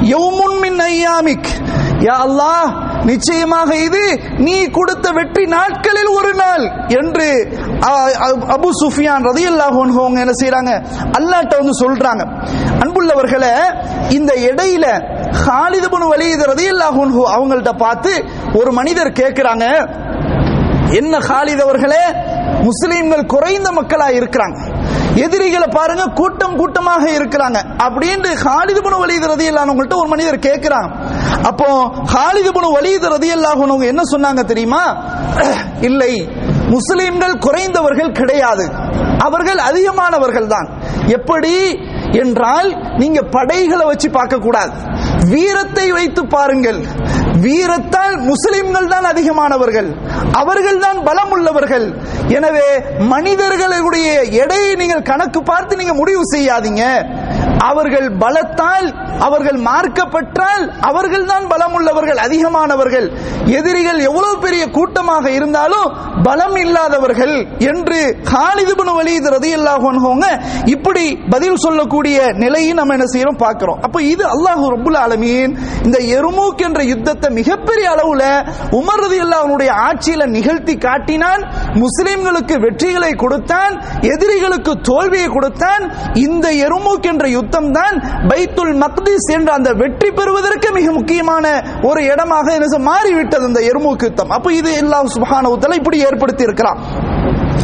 யௌமுன் 0.00 0.58
மின் 0.60 0.80
ஐயாமிக். 0.80 1.50
யா 1.98 2.16
அல்லாஹ் 2.26 2.89
நிச்சயமாக 3.04 3.76
இது 3.76 4.02
நீ 4.38 4.66
கொடுத்த 4.68 5.10
வெற்றி 5.10 5.44
நாட்களில் 5.46 6.08
ஒரு 6.08 6.34
நாள் 6.34 6.64
என்று 6.88 7.28
அபு 8.48 8.68
சுஃபியான் 8.82 9.24
ரதியல்லாஹு 9.24 9.78
அவங்க 10.00 10.20
என்ன 10.20 10.32
செய்யறாங்க 10.32 10.72
அல்லாட்ட 11.18 11.56
வந்து 11.56 11.74
சொல்றாங்க. 11.80 12.22
அன்புள்ளவர்களே 12.82 13.54
இந்த 14.10 14.34
இடையில 14.34 14.86
ஹாலிது 15.32 15.88
பின் 15.88 16.08
ரதி 16.12 16.44
ரதியல்லாஹு 16.44 17.02
அவங்கள்ட்ட 17.36 17.72
பார்த்து 17.76 18.12
ஒரு 18.54 18.72
மனிதர் 18.72 19.12
கேட்கிறாங்க 19.12 19.64
என்ன 20.90 21.18
ஹாலித் 21.18 21.60
அவர்களே? 21.60 22.04
முஸ்லீம்கள் 22.62 23.26
குறைந்த 23.26 23.70
மக்களா 23.70 24.08
இருக்கிறாங்க. 24.08 24.58
எதிரிகளை 25.14 25.68
பாருங்க 25.70 26.04
கூட்டம் 26.04 26.56
கூட்டமாக 26.56 27.10
இருக்கிறாங்க. 27.10 27.58
அப்படின்னு 27.78 28.34
ஹாலிது 28.34 28.80
புனு 28.80 28.98
வலிது 28.98 29.26
ரதி 29.26 29.50
உங்கள்ட்ட 29.50 29.96
ஒரு 29.96 30.08
மனிதர் 30.08 30.38
கேட்கிறான். 30.38 30.90
அப்போ 31.42 31.88
ஹாலிது 32.14 32.50
புனு 32.50 32.72
வலிது 32.72 33.08
ரதி 33.08 33.30
அல்லாஹ் 33.34 33.86
என்ன 33.86 34.02
சொன்னாங்க 34.12 34.44
தெரியுமா? 34.44 35.04
இல்லை 35.80 36.28
முஸ்லிம்கள் 36.68 37.38
குறைந்தவர்கள் 37.38 38.12
கிடையாது. 38.12 38.70
அவர்கள் 39.18 39.58
அதிகமானவர்கள் 39.58 40.46
தான். 40.46 40.68
எப்படி? 41.06 41.78
என்றால் 42.12 42.76
நீங்க 42.98 43.22
படைகளை 43.22 43.86
வச்சு 43.86 44.10
பார்க்க 44.10 44.36
கூடாது 44.36 44.70
வீரத்தை 45.32 45.86
வைத்து 45.96 46.22
பாருங்கள். 46.34 46.80
வீரத்தால் 47.44 48.16
முஸ்லிம்கள் 48.30 48.88
தான் 48.92 49.06
அதிகமானவர்கள். 49.10 49.88
அவர்கள் 50.40 50.80
தான் 50.84 50.98
பலம் 51.08 51.32
உள்ளவர்கள் 51.36 51.86
எனவே 52.36 52.68
மனிதர்களுடைய 53.12 54.08
எடையை 54.42 54.72
நீங்கள் 54.82 55.08
கணக்கு 55.10 55.42
பார்த்து 55.50 55.78
நீங்க 55.80 55.94
முடிவு 56.00 56.22
செய்யாதீங்க. 56.34 56.84
அவர்கள் 57.68 58.06
பலத்தால் 58.22 58.86
அவர்கள் 59.26 59.58
மார்க்கப்பட்டால் 59.68 60.62
அவர்கள் 60.90 61.26
தான் 61.32 61.48
பலம் 61.52 61.74
உள்ளவர்கள் 61.78 62.20
அதிகமானவர்கள். 62.26 63.06
எதிரிகள் 63.58 64.00
எவ்வளவு 64.08 64.36
பெரிய 64.46 64.64
கூட்டமாக 64.76 65.30
இருந்தாலும் 65.38 65.88
பலம் 66.22 66.56
இல்லாதவர்கள் 66.56 67.34
என்று 67.70 68.00
காலிதுபுன் 68.32 68.92
வலிது 68.98 69.30
ரதி 69.34 69.50
அன்ஹுங்க 69.54 70.26
இப்படி 70.74 71.04
பதில் 71.30 71.60
சொல்லக்கூடிய 71.64 72.16
நிலையை 72.42 72.72
நம்ம 72.78 72.94
என்ன 72.96 73.06
செய்யறோம்? 73.12 73.38
பார்க்கிறோம். 73.44 73.78
அப்ப 73.86 74.02
இது 74.12 74.24
அல்லாஹு 74.34 74.64
ரபுல் 74.74 74.98
ஆலமீன் 75.04 75.52
இந்த 75.86 75.98
எருமூக் 76.16 76.62
என்ற 76.66 76.80
யுத்தத்தை 76.82 77.30
மிகப்பெரிய 77.40 77.86
அளவுல 77.94 78.24
உமர் 78.80 79.02
ரதி 79.04 79.18
அல்லாஹனுடைய 79.26 79.70
ஆட்சியில 79.86 80.26
நிகழ்த்தி 80.36 80.74
காட்டினான். 80.86 81.42
முஸ்லிம்களுக்கு 81.84 82.54
வெற்றிகளை 82.66 83.12
கொடுத்தான். 83.24 83.74
எதிரிகளுக்கு 84.12 84.72
தோல்வியை 84.90 85.28
கொடுத்தான். 85.36 85.82
இந்த 86.26 86.48
எருமூக் 86.66 87.08
என்ற 87.12 87.28
யுத்தம் 87.28 87.70
தான் 87.78 87.96
பைத்துல் 88.30 88.74
மக்திஸ் 88.84 89.28
என்ற 89.36 89.52
அந்த 89.52 89.70
வெற்றி 89.82 90.10
பெறுவதற்கு 90.10 90.68
மிக 90.78 90.92
முக்கியமான 90.98 91.46
ஒரு 91.90 92.02
இடமாக 92.12 92.46
என்ன 92.58 92.78
மாறிவிட்டது 92.90 93.46
இந்த 93.46 93.60
எருமூக் 93.70 94.06
யுத்தம். 94.08 94.30
அப்ப 94.38 94.52
இது 94.60 94.72
எல்லாம் 94.82 95.10
சுபஹானஹு 95.16 95.78
இப்படி 95.80 95.98
ஏற்படுத்தி 96.10 96.42
இருக்கிறான் 96.42 96.80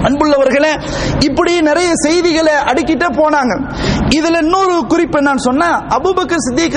அன்புள்ளவர்களே 0.02 0.72
இப்படி 1.18 1.60
நிறைய 1.60 1.90
செய்திகளை 1.94 2.52
அடுக்கிட்டே 2.70 3.08
போனாங்க. 3.20 3.52
இதுல 4.08 4.40
இன்னொரு 4.42 4.86
குறிப்பு 4.88 5.18
என்னன்னு 5.18 5.46
சொன்னா 5.48 5.70
அபுபக்கர் 5.88 6.44
சித்திக் 6.46 6.76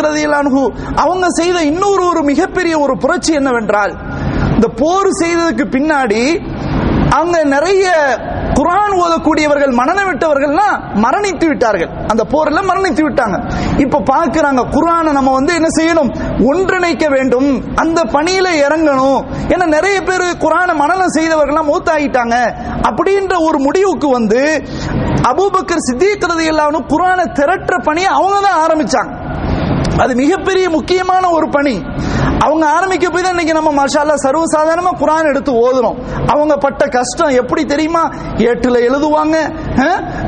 அவங்க 0.96 1.28
செய்த 1.30 1.64
இன்னொரு 1.64 2.04
ஒரு 2.06 2.24
மிகப்பெரிய 2.24 2.80
ஒரு 2.80 2.98
புரட்சி 2.98 3.34
என்னவென்றால் 3.34 3.94
இந்த 4.56 4.68
போர் 4.68 5.10
செய்ததுக்கு 5.22 5.66
பின்னாடி 5.78 6.24
அங்க 7.10 7.44
நிறைய 7.44 7.86
குரான் 8.60 8.96
ஓதக்கூடியவர்கள் 9.04 9.74
மரணம் 9.80 10.08
விட்டவர்கள்லாம் 10.10 10.76
மரணித்து 11.04 11.46
விட்டார்கள். 11.48 11.92
அந்த 12.08 12.24
போர்ல 12.32 12.62
மரணித்து 12.70 13.04
விட்டாங்க. 13.08 13.38
இப்ப 13.78 14.02
பாக்குறாங்க 14.12 14.62
குரானை 14.76 15.12
நம்ம 15.12 15.34
வந்து 15.34 15.54
என்ன 15.54 15.70
செய்யணும்? 15.80 16.10
ஒன்றிணைக்க 16.50 17.06
வேண்டும். 17.16 17.50
அந்த 17.76 18.04
பணியில 18.04 18.48
இறங்கணும். 18.66 19.22
ஏன்னா 19.54 19.66
நிறைய 19.66 20.02
பேர் 20.02 20.26
குர்ஆனை 20.44 20.76
மனநம் 20.82 21.16
செய்தவர்கள்லாம் 21.18 21.72
மூத்தாயிட்டாங்க. 21.72 22.36
அப்படின்ற 22.90 23.36
ஒரு 23.48 23.60
முடிவுக்கு 23.60 24.10
வந்து 24.10 24.42
அபூபக்கர் 25.32 25.86
சித்திக் 25.88 26.28
ரலியல்லாஹு 26.32 26.82
குரானை 26.94 27.26
திரட்டுற 27.40 27.78
பணியை 27.84 28.12
அவங்க 28.12 28.38
தான் 28.48 28.62
ஆரம்பிச்சாங்க. 28.66 29.12
அது 30.04 30.16
மிகப்பெரிய 30.16 30.70
முக்கியமான 30.70 31.30
ஒரு 31.30 31.50
பணி. 31.50 31.76
அவங்க 32.40 32.66
ஆரம்பிக்க 32.66 33.10
போய் 33.10 33.22
தான் 33.22 33.38
இன்னைக்கு 33.38 33.62
நம்ம 33.62 33.84
மாஷா 33.84 34.14
சர்வசாதாரணமா 34.24 34.92
குரான் 35.00 35.28
எடுத்து 35.28 35.52
ஓதுறோம். 35.52 35.96
அவங்க 36.28 36.58
பட்ட 36.58 36.88
கஷ்டம் 36.88 37.28
எப்படி 37.28 37.66
தெரியுமா? 37.66 38.12
ஏட்டுல 38.38 38.80
எழுதுவாங்க 38.80 39.56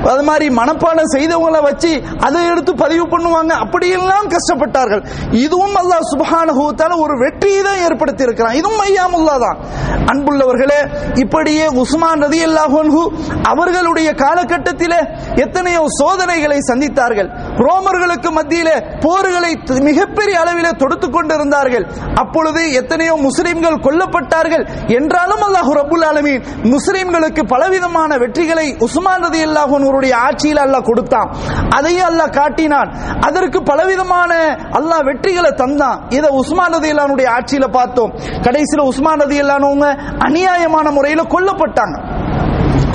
அது 0.07 0.23
மாதிரி 0.23 0.55
மனப்பாடம் 0.55 1.15
செய்தவங்கள 1.15 1.61
வச்சு 1.61 2.03
அதை 2.19 2.45
எடுத்து 2.45 2.75
பதிவு 2.75 3.07
பண்ணுவாங்க. 3.07 3.47
அப்படியெல்லாம் 3.47 4.27
கஷ்டப்பட்டார்கள். 4.27 5.05
இதுவும் 5.31 5.75
அல்லாஹ் 5.75 6.17
சுப்ஹானஹு 6.17 6.99
ஒரு 6.99 7.17
வெற்றியை 7.17 7.61
தான் 7.61 7.77
ஏற்படுத்தி 7.77 8.23
இருக்கிறான் 8.23 8.53
இதுவும் 8.53 8.85
ஐயாமுல்லா 8.85 9.39
தான். 9.39 9.57
அன்புள்ளவர்களே 10.05 10.87
இப்படியே 11.19 11.67
உஸ்மான் 11.67 12.19
ரதி 12.19 12.43
அல்லாஹு 12.45 13.07
அவர்களுடைய 13.43 14.11
காலகட்டத்திலே 14.11 15.05
எத்தனையோ 15.35 15.85
சோதனைகளை 15.87 16.57
சந்தித்தார்கள். 16.67 17.29
ரோமர்களுக்கு 17.57 18.31
மத்தியிலே 18.31 18.79
போர்களை 18.99 19.63
த- 19.63 19.79
மிகப்பெரிய 19.79 20.39
அளவில் 20.39 20.75
தொடுத்து 20.77 21.09
கொண்டிருந்தார்கள். 21.09 21.87
அப்பொழுது 22.15 22.73
எத்தனையோ 22.73 23.15
முஸ்லிம்கள் 23.15 23.73
கொல்லப்பட்டார்கள். 23.73 24.63
என்றாலும் 24.87 25.43
அல்லாஹ் 25.47 25.69
ரபுல் 25.79 26.05
ஆலமீன் 26.05 26.43
முஸ்லிம்களுக்கு 26.63 27.43
பலவிதமான 27.47 28.17
வெற்றிகளை 28.17 28.75
உஸ்மான் 28.79 29.23
ரதி 29.23 29.41
அல்லாஹனுடைய 29.47 30.13
ஆட்சியில் 30.15 30.57
அல்லாஹ் 30.57 30.83
கொடுத்தான். 30.83 31.29
அதையும் 31.69 32.09
அல்லாஹ் 32.09 32.29
காட்டினான். 32.29 32.89
அதற்கு 33.21 33.63
பலவிதமான 33.63 34.57
அல்லாஹ் 34.71 35.05
வெற்றிகளை 35.09 35.53
தந்தான். 35.53 35.99
இதை 36.09 36.29
உஸ்மான் 36.29 36.73
ரதி 36.73 36.89
அல்லானுடைய 36.91 37.29
ஆட்சியில 37.37 37.67
பார்த்தோம். 37.67 38.11
கடைசியில 38.41 38.79
உஸ்மான் 38.79 39.19
ரதி 39.19 39.39
அல்லானவங்க 39.39 39.87
அநியாயமான 40.19 40.91
முறையில் 40.91 41.31
கொல்லப்பட்டாங்க. 41.33 42.19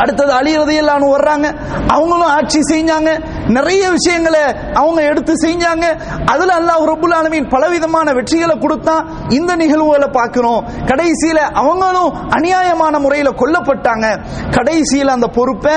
அடுத்தது 0.03 0.33
அலி 0.33 0.59
ரதியல்லானு 0.59 1.07
வர்றாங்க. 1.17 1.47
அவங்களும் 1.89 2.29
ஆட்சி 2.29 2.61
செஞ்சாங்க. 2.61 3.11
நிறைய 3.49 3.91
விஷயங்களை 3.91 4.43
அவங்க 4.75 5.03
எடுத்து 5.03 5.33
செஞ்சாங்க. 5.45 5.87
அதுல 6.27 6.55
அல்லாஹ் 6.61 6.85
ரபுல் 6.93 7.15
ஆலமின் 7.19 7.49
பலவிதமான 7.49 8.13
வெற்றிகளை 8.13 8.57
கொடுத்தா 8.65 8.97
இந்த 9.31 9.57
நிகழ்வுகளை 9.57 10.09
பார்க்கிறோம். 10.09 10.65
கடைசியில 10.91 11.39
அவங்களும் 11.61 12.11
அநியாயமான 12.37 12.99
முறையில 12.99 13.31
கொல்லப்பட்டாங்க. 13.31 14.07
கடைசியில 14.57 15.15
அந்த 15.17 15.27
பொறுப்பை 15.27 15.77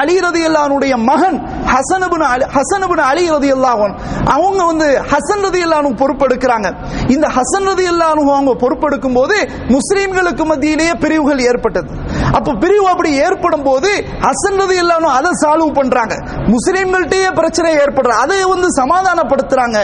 அலி 0.00 0.16
ரதியல்லானுடைய 0.20 0.96
மகன் 1.10 1.38
ஹசனபுன் 1.72 2.26
அலி 2.32 2.44
ஹசனபுன் 2.56 3.02
அலி 3.10 3.30
ரதியல்லாஹன் 3.30 3.94
அவங்க 4.36 4.64
வந்து 4.64 4.88
ஹசன் 5.12 5.44
ரதியல்லானு 5.48 5.90
பொறுப்பெடுக்கிறாங்க. 6.02 6.68
இந்த 7.08 7.26
ஹசன் 7.36 7.68
ரதியல்லானு 7.72 8.22
அவங்க 8.36 8.54
பொறுப்பெடுக்கும் 8.64 9.14
போது 9.14 9.36
முஸ்லீம்களுக்கு 9.76 10.44
மத்தியிலேயே 10.52 10.94
பிரிவுகள் 11.00 11.38
ஏற்பட்டது. 11.38 11.88
அப்ப 12.36 12.54
பிரிவு 12.62 12.86
அப்படி 12.92 13.10
ஏற்படும் 13.26 13.64
போது 13.68 13.90
ஹசன் 14.26 14.58
ரதியல்லானு 14.62 15.08
அதை 15.18 15.30
சால்வ் 15.42 15.70
பண்றாங்க. 15.78 16.14
முஸ்லீம்கள்ட்டயே 16.54 17.28
பிரச்சனை 17.38 17.70
ஏற்படுற 17.82 18.12
அதை 18.24 18.38
வந்து 18.52 18.68
சமாதானப்படுத்துறாங்க. 18.80 19.78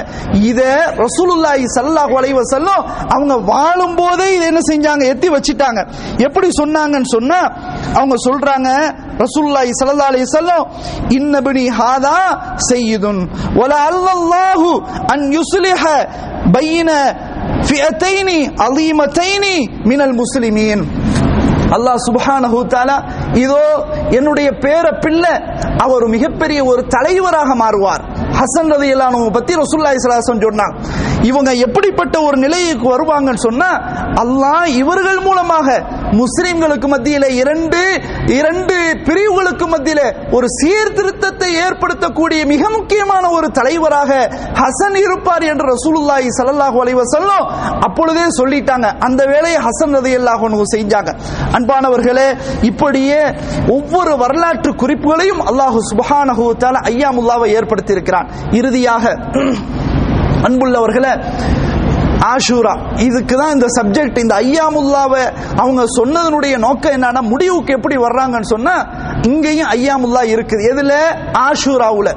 இத 0.50 0.60
ரசூலுல்லாஹி 1.04 1.66
சல்லாஹ் 1.76 2.12
அலைஹி 2.20 2.36
வஸல்லம் 2.40 2.82
அவங்க 3.14 3.34
வாழும் 3.52 3.96
போதே 4.00 4.28
இதை 4.36 4.46
என்ன 4.52 4.62
செஞ்சாங்க? 4.70 5.04
எத்தி 5.12 5.28
வச்சிட்டாங்க. 5.36 5.80
எப்படி 6.26 6.50
சொன்னாங்கன்னு 6.60 7.10
சொன்னா 7.16 7.40
அவங்க 7.98 8.16
சொல்றாங்க 8.26 8.68
ரசூலுல்லாஹி 9.24 9.72
ஸல்லல்லாஹு 9.80 10.10
அலைஹி 10.12 10.26
வஸல்லம் 10.28 10.64
இன்னபினி 11.18 11.64
ஹாதா 11.80 12.18
சய்யிதுன் 12.70 13.22
வல 13.60 13.72
அல்லாஹு 13.90 14.70
அன் 15.14 15.26
யுஸ்லிஹ 15.38 15.82
பைன 16.56 16.90
ஃபியத்தைனி 17.68 18.38
அலீமத்தைனி 18.66 19.54
மினல் 19.90 20.16
முஸ்லிமீன். 20.22 20.84
அல்லாஹ் 21.74 21.98
சுபஹான 22.06 22.48
தஆலா 22.72 22.96
இதோ 23.34 23.62
என்னுடைய 24.10 24.48
பேர 24.64 24.84
பிள்ளை 25.04 25.32
அவர் 25.84 26.04
மிகப்பெரிய 26.08 26.64
ஒரு 26.64 26.82
தலைவராக 26.88 27.50
மாறுவார். 27.62 28.02
ஹசன் 28.40 28.70
ரதியல்லாஹு 28.74 29.30
பத்தி 29.30 29.52
ரசூலுல்லாஹி 29.54 29.98
இஸ்லாசன் 30.00 30.42
சொன்னாங்க 30.46 30.74
இவங்க 31.22 31.50
எப்படிப்பட்ட 31.66 32.16
ஒரு 32.20 32.36
நிலைக்கு 32.36 32.86
வருவாங்கன்னு 32.94 33.42
சொன்னா 33.48 33.70
அல்லாஹ் 34.22 34.66
இவர்கள் 34.82 35.20
மூலமாக 35.20 35.68
முஸ்லிம்களுக்கு 36.20 36.88
மத்தியில 36.92 37.24
இரண்டு 37.40 37.80
இரண்டு 38.38 38.76
பிரிவுகளுக்கு 39.06 39.66
மத்தியில 39.72 40.00
ஒரு 40.36 40.46
சீர்திருத்தத்தை 40.58 41.48
ஏற்படுத்தக்கூடிய 41.64 42.40
மிக 42.52 42.62
முக்கியமான 42.76 43.24
ஒரு 43.38 43.48
தலைவராக 43.58 44.10
ஹசன் 44.60 44.98
இருப்பார் 45.04 45.44
என்று 45.52 45.66
ரசூலுல்லாஹி 45.74 46.28
ஸல்லல்லாஹு 46.38 46.78
அலைஹி 46.82 46.98
வஸல்லம் 47.02 47.44
அப்பொழுதே 47.86 48.26
சொல்லிட்டாங்க. 48.38 48.86
அந்த 49.06 49.22
வேலையை 49.32 49.58
ஹசன் 49.66 49.94
ரதியல்லாஹு 49.98 50.44
அன்ஹு 50.48 50.64
செஞ்சாங்க. 50.74 51.10
அன்பானவர்களே 51.58 52.28
இப்படியே 52.70 53.20
ஒவ்வொரு 53.76 54.12
வரலாற்று 54.22 54.72
குறிப்புகளையும் 54.82 55.42
அல்லாஹு 55.50 55.78
சுப்ஹானஹு 55.90 56.42
வ 56.48 56.54
தஆலா 56.62 56.82
ஐயாமுல்லாவை 56.92 57.48
ஏற்படுத்தி 57.58 57.96
இருக்கிறான் 57.96 58.28
இறுதியாக 58.52 59.04
அன்புள்ளவர்களே 60.48 61.12
ஆஷூரா. 62.32 62.74
இதுக்கு 63.06 63.34
தான் 63.36 63.52
இந்த 63.52 63.68
சப்ஜெக்ட் 63.78 64.18
இந்த 64.18 64.34
ஐயாமுல்லாவை 64.34 65.24
அவங்க 65.56 65.82
சொன்னதனுடைய 65.98 66.54
நோக்கம் 66.58 66.94
என்னன்னா 66.96 67.22
முடிவுக்கு 67.32 67.72
எப்படி 67.72 67.96
வர்றாங்கன்னு 67.96 68.50
சொன்னா 68.54 68.74
இங்கேயும் 69.28 69.70
ஐயாமுல்லா 69.76 70.22
இருக்குது. 70.34 70.62
எதுல? 70.72 70.92
ஆஷூராவுல. 71.46 72.08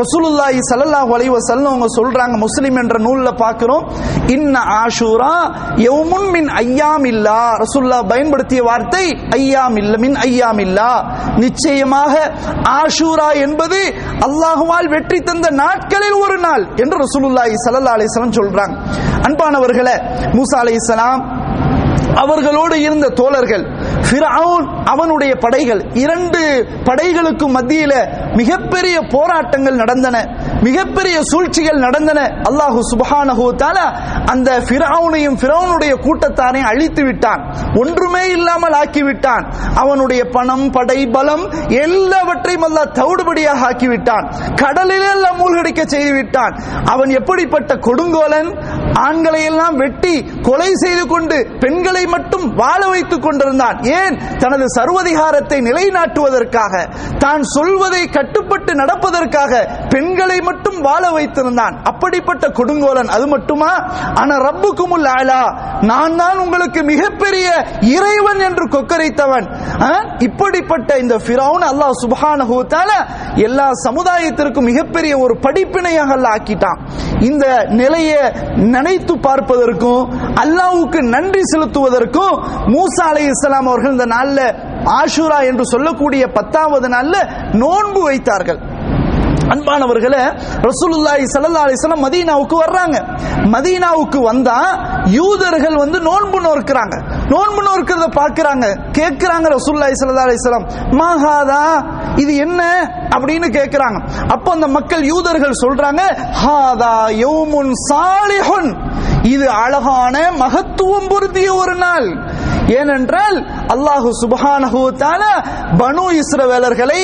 ரசூலுல்லாஹி 0.00 0.58
ஸல்லல்லாஹு 0.70 1.10
அலைஹி 1.16 1.32
வஸல்லம் 1.36 1.70
அவங்க 1.72 1.88
சொல்றாங்க 1.98 2.36
முஸ்லிம் 2.46 2.78
என்ற 2.82 2.96
நூல்ல 3.06 3.28
பார்க்கிறோம். 3.42 3.84
இன்ன 4.36 4.54
ஆஷூரா 4.82 5.34
யௌமுன் 5.86 6.28
மின் 6.36 6.50
ஐயாமில்லா. 6.62 7.40
ரசூலுல்லாஹ் 7.64 8.10
பயன்படுத்திய 8.12 8.62
வார்த்தை 8.70 9.04
ஐயாமில்ல 9.38 9.94
மின் 10.04 10.16
ஐயாமில்லா. 10.28 10.90
நிச்சயமாக 11.44 12.14
ஆஷூரா 12.80 13.28
என்பது 13.46 13.80
அல்லாஹுவால் 14.28 14.90
வெற்றி 14.94 15.20
தந்த 15.30 15.46
நாட்களில் 15.62 16.18
ஒரு 16.24 16.38
நாள் 16.46 16.64
என்று 16.84 16.96
ரசூலுல்லாஹி 17.04 17.54
ஸல்லல்லாஹு 17.66 17.96
அலைஹி 17.98 18.10
வஸல்லம் 18.10 18.36
சொல்றாங்க. 18.40 18.74
அன்பானவர்களே 19.28 19.96
மூசா 20.38 20.56
அலைஹிஸ்ஸலாம் 20.64 21.22
அவர்களோடு 22.22 22.76
இருந்த 22.86 23.06
தோழர்கள் 23.18 23.64
ஃபிரவுன் 24.06 24.66
அவனுடைய 24.84 25.34
படைகள் 25.34 25.82
இரண்டு 25.94 26.40
படைகளுக்கு 26.84 27.46
மத்தியில 27.54 27.94
மிகப்பெரிய 28.34 28.96
போராட்டங்கள் 29.00 29.74
நடந்தன. 29.74 30.16
மிகப்பெரிய 30.62 31.22
சூழ்ச்சிகள் 31.22 31.78
நடந்தன. 31.78 32.20
அல்லாஹு 32.50 32.80
சுபஹானஹு 32.92 33.44
அந்த 34.26 34.58
ஃபிரௌனையும் 34.58 35.36
ஃபிரௌனுடைய 35.40 35.92
கூட்டத்தாரை 36.06 36.60
அழித்து 36.60 37.04
விட்டான். 37.04 37.54
ஒன்றுமே 37.74 38.30
இல்லாமல் 38.30 38.72
ஆக்கிவிட்டான் 38.72 39.44
அவனுடைய 39.74 40.24
பணம் 40.24 40.70
படை 40.70 41.06
பலம் 41.06 41.50
எல்லாவற்றையும் 41.68 42.62
அல்லாஹ் 42.62 42.94
தவிடுபடியாக 42.94 43.64
ஆக்கி 43.66 43.88
விட்டான். 43.88 44.28
கடலிலே 44.54 45.10
எல்லாம் 45.10 45.36
மூழ்கடிக்க 45.36 45.84
செய்து 45.84 46.12
விட்டான். 46.12 46.62
அவன் 46.84 47.10
எப்படிப்பட்ட 47.10 47.74
கொடுங்கோலன்? 47.74 48.50
ஆண்களை 48.92 49.44
எல்லாம் 49.44 49.76
வெட்டி 49.76 50.30
கொலை 50.42 50.74
செய்து 50.74 51.06
கொண்டு 51.06 51.48
பெண்களை 51.60 52.06
மட்டும் 52.06 52.54
வாழ 52.54 52.86
வைத்துக் 52.86 53.22
கொண்டிருந்தான். 53.22 53.82
ஏன்? 53.82 54.38
தனது 54.38 54.64
சர்வதிகாரத்தை 54.68 55.60
நிலைநாட்டுவதற்காக. 55.60 56.86
தான் 57.18 57.42
சொல்வதை 57.42 58.08
கட்டுப்பட்டு 58.08 58.74
நடப்பதற்காக 58.74 59.68
பெண்களை 59.88 60.40
மட்டும் 60.46 60.78
வாழ 60.80 61.04
வைத்திருந்தான். 61.10 61.74
அப்படிப்பட்ட 61.84 62.44
கொடுங்கோலன் 62.48 63.12
அது 63.16 63.26
மட்டுமா? 63.26 63.70
ஆனா 64.14 64.34
ரப்புக்குமுல் 64.48 65.08
ஆலா 65.18 65.40
நான் 65.82 66.16
தான் 66.16 66.38
உங்களுக்கு 66.38 66.82
மிகப்பெரிய 66.82 67.46
இறைவன் 67.96 68.40
என்று 68.48 68.64
கொக்கரைத்தவன். 68.68 69.46
ஆ? 69.80 69.90
இப்படிப்பட்ட 70.18 70.98
இந்த 70.98 71.14
ஃபிரௌன் 71.26 71.64
அல்லாஹ் 71.70 71.98
சுப்ஹானஹு 72.02 72.58
எல்லா 73.42 73.66
சமுதாயத்திற்கும் 73.86 74.68
மிகப்பெரிய 74.70 75.18
ஒரு 75.18 75.34
படிப்பினையாக 75.42 76.14
அல்லாஹ் 76.16 76.34
ஆக்கிட்டான். 76.36 76.78
இந்த 77.20 77.44
நிலையை 77.80 78.20
நினைத்து 78.56 79.14
பார்ப்பதற்கும் 79.18 80.02
அல்லாஹ்வுக்கு 80.42 81.00
நன்றி 81.14 81.42
செலுத்துவதற்கும் 81.52 82.34
மூசா 82.74 83.04
அலைஹிஸ்ஸலாம் 83.12 83.68
அவர்கள் 83.70 83.94
இந்த 83.96 84.06
நாள்ல 84.06 84.40
ஆஷூரா 85.00 85.38
என்று 85.50 85.64
சொல்லக்கூடிய 85.66 86.24
பத்தாவது 86.38 86.88
நாள்ல 86.88 87.16
நோன்பு 87.52 88.00
வைத்தார்கள். 88.02 88.58
அன்பானவர்களே 89.54 90.22
ரசூலுல்லாஹி 90.68 91.24
ஸல்லல்லாஹு 91.32 91.64
அலைஹி 91.66 91.78
வஸல்லம் 91.78 92.04
மதீனாவுக்கு 92.06 92.56
வர்றாங்க. 92.64 92.96
மதீனாவுக்கு 93.54 94.18
வந்தா 94.30 94.56
யூதர்கள் 95.18 95.76
வந்து 95.82 95.98
நோன்பு 96.08 96.38
நோர்க்கறாங்க. 96.46 96.94
நோன்பு 97.32 97.62
நோர்க்கிறத 97.68 98.06
பார்க்கறாங்க. 98.20 98.66
கேக்குறாங்க 98.98 99.46
ரசூலுல்லாஹி 99.56 99.98
ஸல்லல்லாஹு 100.00 100.28
அலைஹி 100.28 100.40
வஸல்லம் 100.40 100.66
மாஹாதா 101.00 101.62
இது 102.22 102.32
என்ன? 102.46 102.60
அப்படின்னு 103.16 103.48
கேக்குறாங்க 103.58 103.98
அப்போ 104.34 104.48
அந்த 104.56 104.68
மக்கள் 104.76 105.04
யூதர்கள் 105.12 105.60
சொல்றாங்க 105.64 106.02
ஹாதா 106.42 106.94
யௌமுன் 107.24 107.72
சாலிஹுன். 107.90 108.70
இது 109.34 109.46
அழகான 109.64 110.16
மகத்துவம் 110.42 111.08
பொருந்திய 111.12 111.48
ஒரு 111.62 111.76
நாள். 111.84 112.08
ஏனென்றால் 112.78 113.36
அல்லாஹு 113.74 114.08
சுபஹானஹு 114.22 114.80
தஆலா 115.02 115.32
பனு 115.80 116.04
இஸ்ரவேலர்களை 116.22 117.02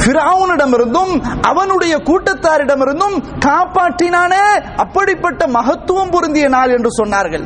பிரவுனிடமிருந்தும் 0.00 1.12
அவனுடைய 1.50 1.94
கூட்டத்தாரிடமிருந்தும் 2.08 3.16
காப்பாற்றினானே 3.46 4.44
அப்படிப்பட்ட 4.84 5.42
மகத்துவம் 5.56 6.12
பொருந்திய 6.14 6.46
நாள் 6.56 6.74
என்று 6.76 6.90
சொன்னார்கள். 7.00 7.44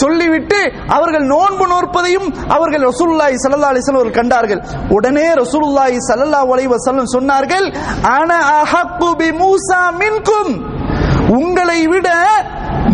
சொல்லிவிட்டு 0.00 0.60
அவர்கள் 0.96 1.26
நோன்பு 1.34 1.66
நோற்பதையும் 1.72 2.28
அவர்கள் 2.56 2.86
ரசூலுல்லாஹி 2.90 3.36
ஸல்லல்லாஹு 3.44 3.72
அலைஹி 3.72 3.84
வஸல்லம் 3.84 4.02
அவர்கள் 4.02 4.20
கண்டார்கள். 4.20 4.62
உடனே 4.96 5.26
ரசூலுல்லாஹி 5.42 5.98
ஸல்லல்லாஹு 6.10 6.52
அலைஹி 6.56 6.72
வஸல்லம் 6.76 7.14
சொன்னார்கள் 7.16 7.66
அன 8.16 8.30
அஹக்கு 8.60 9.10
பி 9.22 9.30
மூசா 9.42 9.80
மின்கும். 10.02 10.52
உங்களை 11.38 11.80
விட 11.92 12.08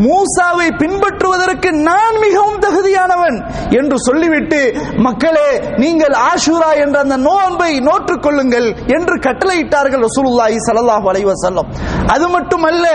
மூசாவை 0.05 0.69
பின்பற்றுவதற்கு 0.81 1.71
நான் 1.83 2.17
மிகவும் 2.25 2.61
தகுதியானவன் 2.65 3.37
என்று 3.79 3.97
சொல்லிவிட்டு 4.07 4.61
மக்களே 5.07 5.49
நீங்கள் 5.79 6.15
ஆஷூரா 6.25 6.71
என்ற 6.85 6.99
அந்த 7.05 7.17
நோன்பை 7.25 7.71
நோற்றுக் 7.89 8.25
கொள்ளுங்கள் 8.27 8.69
என்று 8.97 9.17
கட்டளையிட்டார்கள் 9.27 10.05
ரசூலுல்லாஹி 10.09 10.59
ஸல்லல்லாஹு 10.67 11.09
அலைவசல்லம் 11.13 11.69
அது 12.15 12.29
மட்டுமல்ல 12.29 12.87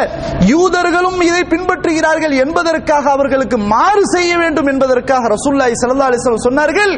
யூதர்களும் 0.49 1.19
இதை 1.29 1.43
பின்பற்றுகிறார்கள் 1.53 2.35
என்பதற்காக 2.43 3.05
அவர்களுக்கு 3.09 3.59
மாறு 3.73 4.03
செய்ய 4.15 4.33
வேண்டும் 4.37 4.71
என்பதற்காக 4.73 5.31
ரசூலுல்லாஹி 5.35 5.77
சல்லா 5.83 6.09
அலைஹி 6.09 6.45
சொன்னார்கள் 6.45 6.93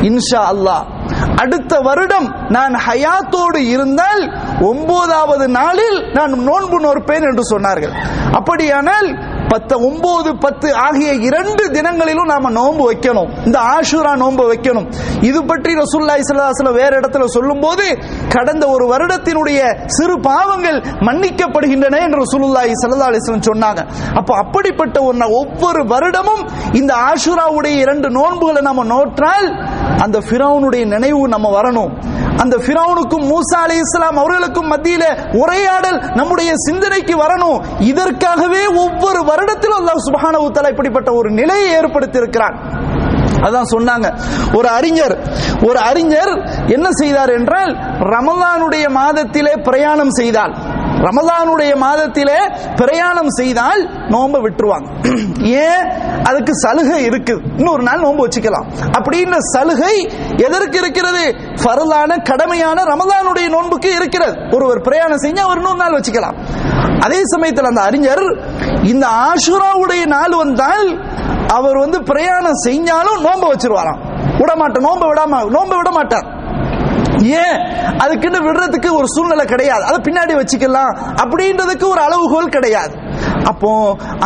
இன்ஷா 0.00 0.40
அல்லாஹ் 0.52 0.84
அடுத்த 1.36 1.80
வருடம் 1.80 2.28
நான் 2.48 2.74
ஹயாத்தோடு 2.86 3.56
இருந்தால் 3.56 4.22
ஒன்பதாவது 4.60 5.48
நாளில் 5.48 5.98
நான் 6.12 6.30
நோன்பு 6.30 6.80
நோற்பேன் 6.80 7.26
என்று 7.30 7.44
சொன்னார்கள். 7.54 7.94
அப்படியானால் 8.32 9.08
பத்து 9.52 9.74
ஒன்பது 9.88 10.30
பத்து 10.44 10.68
ஆகிய 10.86 11.10
இரண்டு 11.28 11.64
தினங்களிலும் 11.76 12.30
நாம 12.32 12.50
நோன்பு 12.58 12.84
வைக்கணும். 12.90 13.28
இந்த 13.48 13.58
ஆஷுரா 13.74 14.12
நோன்பு 14.22 14.44
வைக்கணும். 14.50 14.86
இது 15.28 15.40
பற்றி 15.50 15.70
ரசூல்லா 15.82 16.16
சல்லாஹ் 16.30 16.78
வேற 16.80 16.92
இடத்துல 17.00 17.26
சொல்லும்போது 17.36 17.86
கடந்த 18.34 18.64
ஒரு 18.74 18.84
வருடத்தினுடைய 18.92 19.60
சிறு 19.96 20.16
பாவங்கள் 20.28 20.78
மன்னிக்கப்படுகின்றன 21.08 22.00
என்று 22.06 22.20
ரசூலுல்லாஹி 22.24 22.74
ஸல்லல்லாஹு 22.82 23.10
அலைஹி 23.12 23.48
சொன்னாங்க. 23.50 23.80
அப்போ 24.20 24.32
அப்படிப்பட்ட 24.42 24.96
ஒன்ன 25.10 25.30
ஒவ்வொரு 25.40 25.82
வருடமும் 25.92 26.42
இந்த 26.80 26.92
ஆஷுராவுடைய 27.10 27.74
இரண்டு 27.84 28.10
நோன்புகளை 28.18 28.62
நம்ம 28.68 28.84
நோற்றால் 28.94 29.48
அந்த 30.04 30.18
ஃபிரௌனுடைய 30.28 30.84
நினைவு 30.94 31.22
நம்ம 31.34 31.46
வரணும். 31.58 31.92
அந்த 32.42 32.56
பிரவுனுக்கும் 32.66 33.24
மூசா 33.30 33.58
அலி 33.66 33.76
இஸ்லாம் 33.84 34.18
அவர்களுக்கும் 34.22 34.70
மத்தியில 34.72 35.04
உரையாடல் 35.42 35.98
நம்முடைய 36.18 36.50
சிந்தனைக்கு 36.66 37.14
வரணும். 37.24 37.58
இதற்காகவே 37.90 38.62
ஒவ்வொரு 38.84 39.20
வருடத்திலும் 39.30 39.80
அல்லாஹ் 39.80 40.04
சுப்ஹானஹு 40.08 40.52
தஆலா 40.56 40.72
இப்படிப்பட்ட 40.74 41.12
ஒரு 41.12 41.30
நிலையை 41.40 41.68
ஏற்படுத்தி 41.80 42.18
இருக்கிறான் 42.18 42.56
அதான் 43.46 43.68
சொன்னாங்க. 43.72 44.06
ஒரு 44.58 44.68
அறிஞர் 44.68 45.14
ஒரு 45.68 45.78
அறிஞர் 45.90 46.32
என்ன 46.76 46.88
செய்தார் 47.00 47.32
என்றால் 47.38 47.72
ரமலானுடைய 48.14 48.86
மாதத்திலே 48.98 49.52
பிரயாணம் 49.68 50.10
செய்தால் 50.10 50.54
ரமதானுடைய 50.98 51.76
மாதத்திலே 51.76 52.38
பிரயாணம் 52.76 53.28
செய்தால் 53.28 53.82
நோன்பை 54.08 54.40
விட்டுருவாங்க. 54.40 54.86
ஏன்? 55.40 55.84
அதுக்கு 56.24 56.54
சலுகை 56.54 57.02
இருக்கு. 57.02 57.40
இன்னொரு 57.56 57.82
நாள் 57.82 58.00
நோன்பு 58.00 58.26
வச்சுக்கலாம். 58.26 58.66
அப்படின்ற 58.98 59.36
சலுகை 59.38 60.02
எதற்கு 60.36 60.78
இருக்கிறது? 60.78 61.34
ஃபரலான 61.62 62.22
கடமையான 62.22 62.84
ரமதானுடைய 62.84 63.48
நோன்புக்கு 63.48 63.94
இருக்கிறது. 63.94 64.36
ஒருவர் 64.50 64.80
பிரயாணம் 64.80 65.22
செஞ்சு 65.22 65.38
அவர் 65.38 65.56
இன்னொரு 65.56 65.76
நாள் 65.76 66.00
வச்சுக்கலாம். 66.00 66.36
அதே 67.00 67.20
சமயத்தில் 67.24 67.64
அந்த 67.64 67.80
அறிஞர் 67.80 68.24
இந்த 68.82 69.06
ஆஷுராவுடைய 69.06 70.06
நாள் 70.06 70.36
வந்தால் 70.36 71.00
அவர் 71.48 71.78
வந்து 71.78 72.02
பிரயாணம் 72.02 72.60
செஞ்சாலும் 72.66 73.20
நோன்பை 73.20 73.50
வச்சிருவாராம். 73.50 74.16
விட 74.38 74.54
நோன்பு 74.54 74.80
நோன்பை 74.80 75.08
விடாம 75.08 75.50
நோன்பை 75.50 75.76
விட 75.76 75.90
மாட்டார் 75.90 76.36
ஏன்? 77.28 77.58
அதுக்குன்னு 77.98 78.38
விடுறதுக்கு 78.38 78.92
ஒரு 78.92 79.04
சூழ்நிலை 79.08 79.44
கிடையாது. 79.44 79.84
அதை 79.84 79.98
பின்னாடி 79.98 80.38
வச்சுக்கலாம். 80.38 80.98
அப்படின்றதுக்கு 81.22 81.84
ஒரு 81.84 82.00
அளவுகோல் 82.00 82.48
கிடையாது. 82.48 82.94
அப்போ 83.50 83.70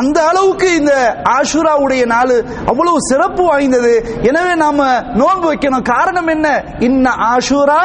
அந்த 0.00 0.18
அளவுக்கு 0.30 0.68
இந்த 0.80 0.94
ஆஷுராவுடைய 1.36 2.02
நாள் 2.14 2.34
அவ்வளவு 2.70 2.98
சிறப்பு 3.10 3.42
வாய்ந்தது. 3.50 3.92
எனவே 4.28 4.54
நாம 4.64 4.88
நோன்பு 5.20 5.46
வைக்கணும். 5.50 5.86
காரணம் 5.92 6.30
என்ன? 6.34 6.48
இன்ன 6.88 7.14
ஆஷுரா 7.32 7.82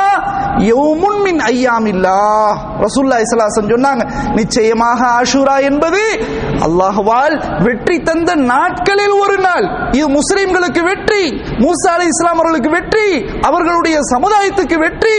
யௌமுன்மின் 0.72 1.42
ஐயாமில்லா 1.52 2.20
ரசூல்லா 2.86 3.18
இஸ்லாசன் 3.26 3.72
சொன்னாங்க 3.74 4.04
நிச்சயமாக 4.40 5.02
ஆஷுரா 5.20 5.56
என்பது 5.70 6.02
அல்லாஹ்வால் 6.68 7.36
வெற்றி 7.66 7.98
தந்த 8.10 8.32
நாட்களில் 8.52 9.16
ஒரு 9.24 9.38
நாள். 9.48 9.66
இது 9.98 10.08
முஸ்லிம்களுக்கு 10.18 10.82
வெற்றி 10.90 11.24
மூசா 11.64 11.92
அலி 11.96 12.08
இஸ்லாம் 12.14 12.40
அவர்களுக்கு 12.40 12.70
வெற்றி 12.78 13.08
அவர்களுடைய 13.50 13.98
சமுதாயத்துக்கு 14.14 14.78
வெற்றி. 14.86 15.18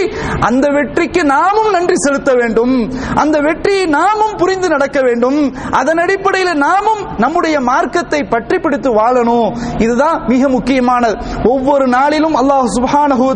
அந்த 0.48 0.66
வெற்றிக்கு 0.76 1.22
நாமும் 1.34 1.70
நன்றி 1.76 1.96
செலுத்த 2.04 2.30
வேண்டும். 2.40 2.74
அந்த 3.22 3.36
வெற்றியை 3.46 3.84
நாமும் 3.98 4.36
புரிந்து 4.42 4.68
நடக்க 4.74 4.98
வேண்டும். 5.08 5.38
அதன் 5.80 6.00
அடிப்படையில் 6.04 6.60
நாமும் 6.66 7.02
நம்முடைய 7.22 7.56
மார்க்கத்தை 7.70 8.20
பற்றி 8.34 8.56
பிடித்து 8.64 8.90
வாழணும். 9.00 9.50
இதுதான் 9.84 10.16
மிக 10.32 10.48
முக்கியமானது. 10.56 11.16
ஒவ்வொரு 11.52 11.86
நாளிலும் 11.96 12.36
அல்லாஹ் 12.40 12.66
சுப்ஹானஹு 12.76 13.26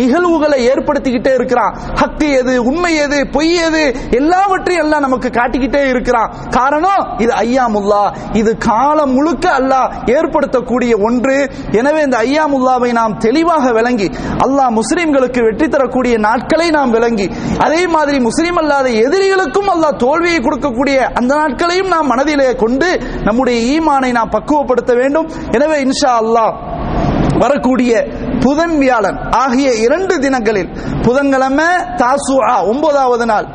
நிகழ்வுகளை 0.00 0.58
ஏற்படுத்திக்கிட்டே 0.70 1.32
இருக்கிறான். 1.38 1.72
ஹக்கு 2.00 2.28
எது 2.40 2.54
உண்மை 2.70 2.92
எது 3.04 3.18
பொய் 3.36 3.54
எது 3.66 3.82
எல்லாவற்றையும் 4.20 4.82
எல்லாம் 4.84 5.04
நமக்கு 5.06 5.28
காட்டிக்கிட்டே 5.38 5.82
இருக்கிறான். 5.92 6.30
காரணம் 6.58 7.02
இது 7.24 7.32
ஐயாமுல்லா. 7.44 8.04
இது 8.40 8.52
காலம் 8.68 9.14
முழுக்க 9.16 9.46
அல்லாஹ் 9.60 9.88
ஏற்படுத்தக்கூடிய 10.16 10.92
ஒன்று. 11.08 11.36
எனவே 11.80 12.00
இந்த 12.06 12.16
ஐயாமுல்லாவை 12.26 12.90
நாம் 13.00 13.18
தெளிவாக 13.26 13.72
விளங்கி 13.78 14.08
அல்லாஹ் 14.46 14.72
முஸ்லிம்களுக்கு 14.80 15.40
வெற்றி 15.48 15.66
தரக்கூடிய 15.74 16.14
நாட்களை 16.28 16.68
நாம் 16.78 16.94
விளங்கி 16.96 17.26
அதே 17.66 17.82
மாதிரி 17.94 18.18
முஸ்லீம் 18.28 18.58
அல்லாத 18.62 18.86
எதிரிகளுக்கும் 19.06 19.70
அல்லாஹ் 19.74 20.00
தோல்வியை 20.04 20.40
கொடுக்கக்கூடிய 20.46 20.96
அந்த 21.20 21.32
நாட்கள் 21.40 21.63
நாட்களையும் 21.64 21.92
நாம் 21.94 22.10
மனதிலே 22.12 22.48
கொண்டு 22.62 22.88
நம்முடைய 23.26 23.56
ஈமானை 23.74 24.08
நாம் 24.16 24.32
பக்குவப்படுத்த 24.34 24.92
வேண்டும். 25.00 25.28
எனவே 25.56 25.76
இன்ஷா 25.86 26.10
அல்லாஹ் 26.22 26.52
வரக்கூடிய 27.42 27.92
புதன் 28.42 28.74
வியாழன் 28.80 29.18
ஆகிய 29.42 29.68
இரண்டு 29.84 30.14
தினங்களில் 30.24 30.70
புதன்கிழமை 31.06 31.68
தாசுஆ 32.02 32.54
ஒன்பதாவது 32.72 33.26
நாள் 33.32 33.46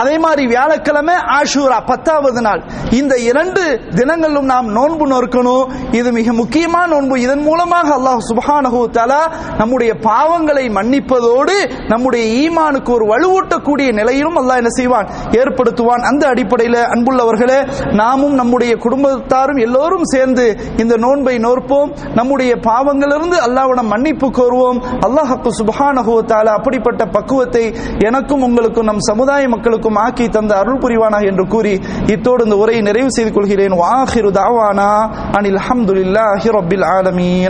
அதே 0.00 0.14
மாதிரி 0.24 0.42
வியாழக்கிழமை 0.46 1.14
ஆஷூரா 1.38 1.78
பத்தாவது 1.90 2.40
நாள். 2.46 2.62
இந்த 3.00 3.14
இரண்டு 3.30 3.62
தினங்களும் 3.98 4.48
நாம் 4.52 4.68
நோன்பு 4.78 5.06
நோக்கணும் 5.12 5.94
இது 5.98 6.12
மிக 6.12 6.32
முக்கியமான 6.32 6.86
நோன்பு. 6.86 7.20
இதன் 7.20 7.42
மூலமாக 7.48 7.88
அல்லாஹ் 7.98 8.20
சுபஹானஹு 8.30 8.80
தலா 8.96 9.20
நம்முடைய 9.60 9.92
பாவங்களை 10.08 10.64
மன்னிப்பதோடு 10.78 11.56
நம்முடைய 11.92 12.24
ஈமானுக்கு 12.42 12.90
ஒரு 12.96 13.06
வலுவூட்டக்கூடிய 13.12 13.88
நிலையிலும் 14.00 14.38
அல்லாஹ் 14.42 14.60
என்ன 14.62 14.72
செய்வான்? 14.78 15.08
ஏற்படுத்துவான். 15.40 16.02
அந்த 16.10 16.22
அடிப்படையில் 16.32 16.80
அன்புள்ளவர்களே 16.94 17.58
நாமும் 18.00 18.34
நம்முடைய 18.34 18.72
குடும்பத்தாரும் 18.84 19.62
எல்லோரும் 19.66 20.06
சேர்ந்து 20.14 20.46
இந்த 20.76 20.96
நோன்பை 20.96 21.36
நோற்போம். 21.46 21.92
நம்முடைய 22.14 22.52
பாவங்களிலிருந்து 22.68 23.38
அல்லாஹ்விடம் 23.46 23.92
மன்னிப்பு 23.94 24.30
கோருவோம். 24.40 24.80
அல்லாஹ்க்கு 25.06 25.50
சுபஹானஹு 25.60 26.14
தாலா 26.32 26.52
அப்படிப்பட்ட 26.58 27.04
பக்குவத்தை 27.16 27.64
எனக்கும் 28.08 28.42
உங்களுக்கும் 28.42 28.90
நம் 28.92 29.06
சமுதாய 29.10 29.48
மக்களுக்கும் 29.48 29.84
ஆக்கி 29.94 30.28
தந்த 30.28 30.56
அருள் 30.56 30.78
புரிவானாக 30.78 31.24
என்று 31.26 31.46
கூறி 31.46 31.80
இத்தோடு 32.06 32.44
இந்த 32.44 32.56
உரையை 32.56 32.82
நிறைவு 32.82 33.10
செய்து 33.10 33.32
கொள்கிறேன். 33.32 33.72
வாஹிரு 33.72 34.30
தாவானா 34.30 35.10
அனில் 35.32 35.54
அல்ஹம்துலில்லாஹி 35.56 36.48
ரப்பில் 36.48 36.84
ஆலமீன். 36.84 37.44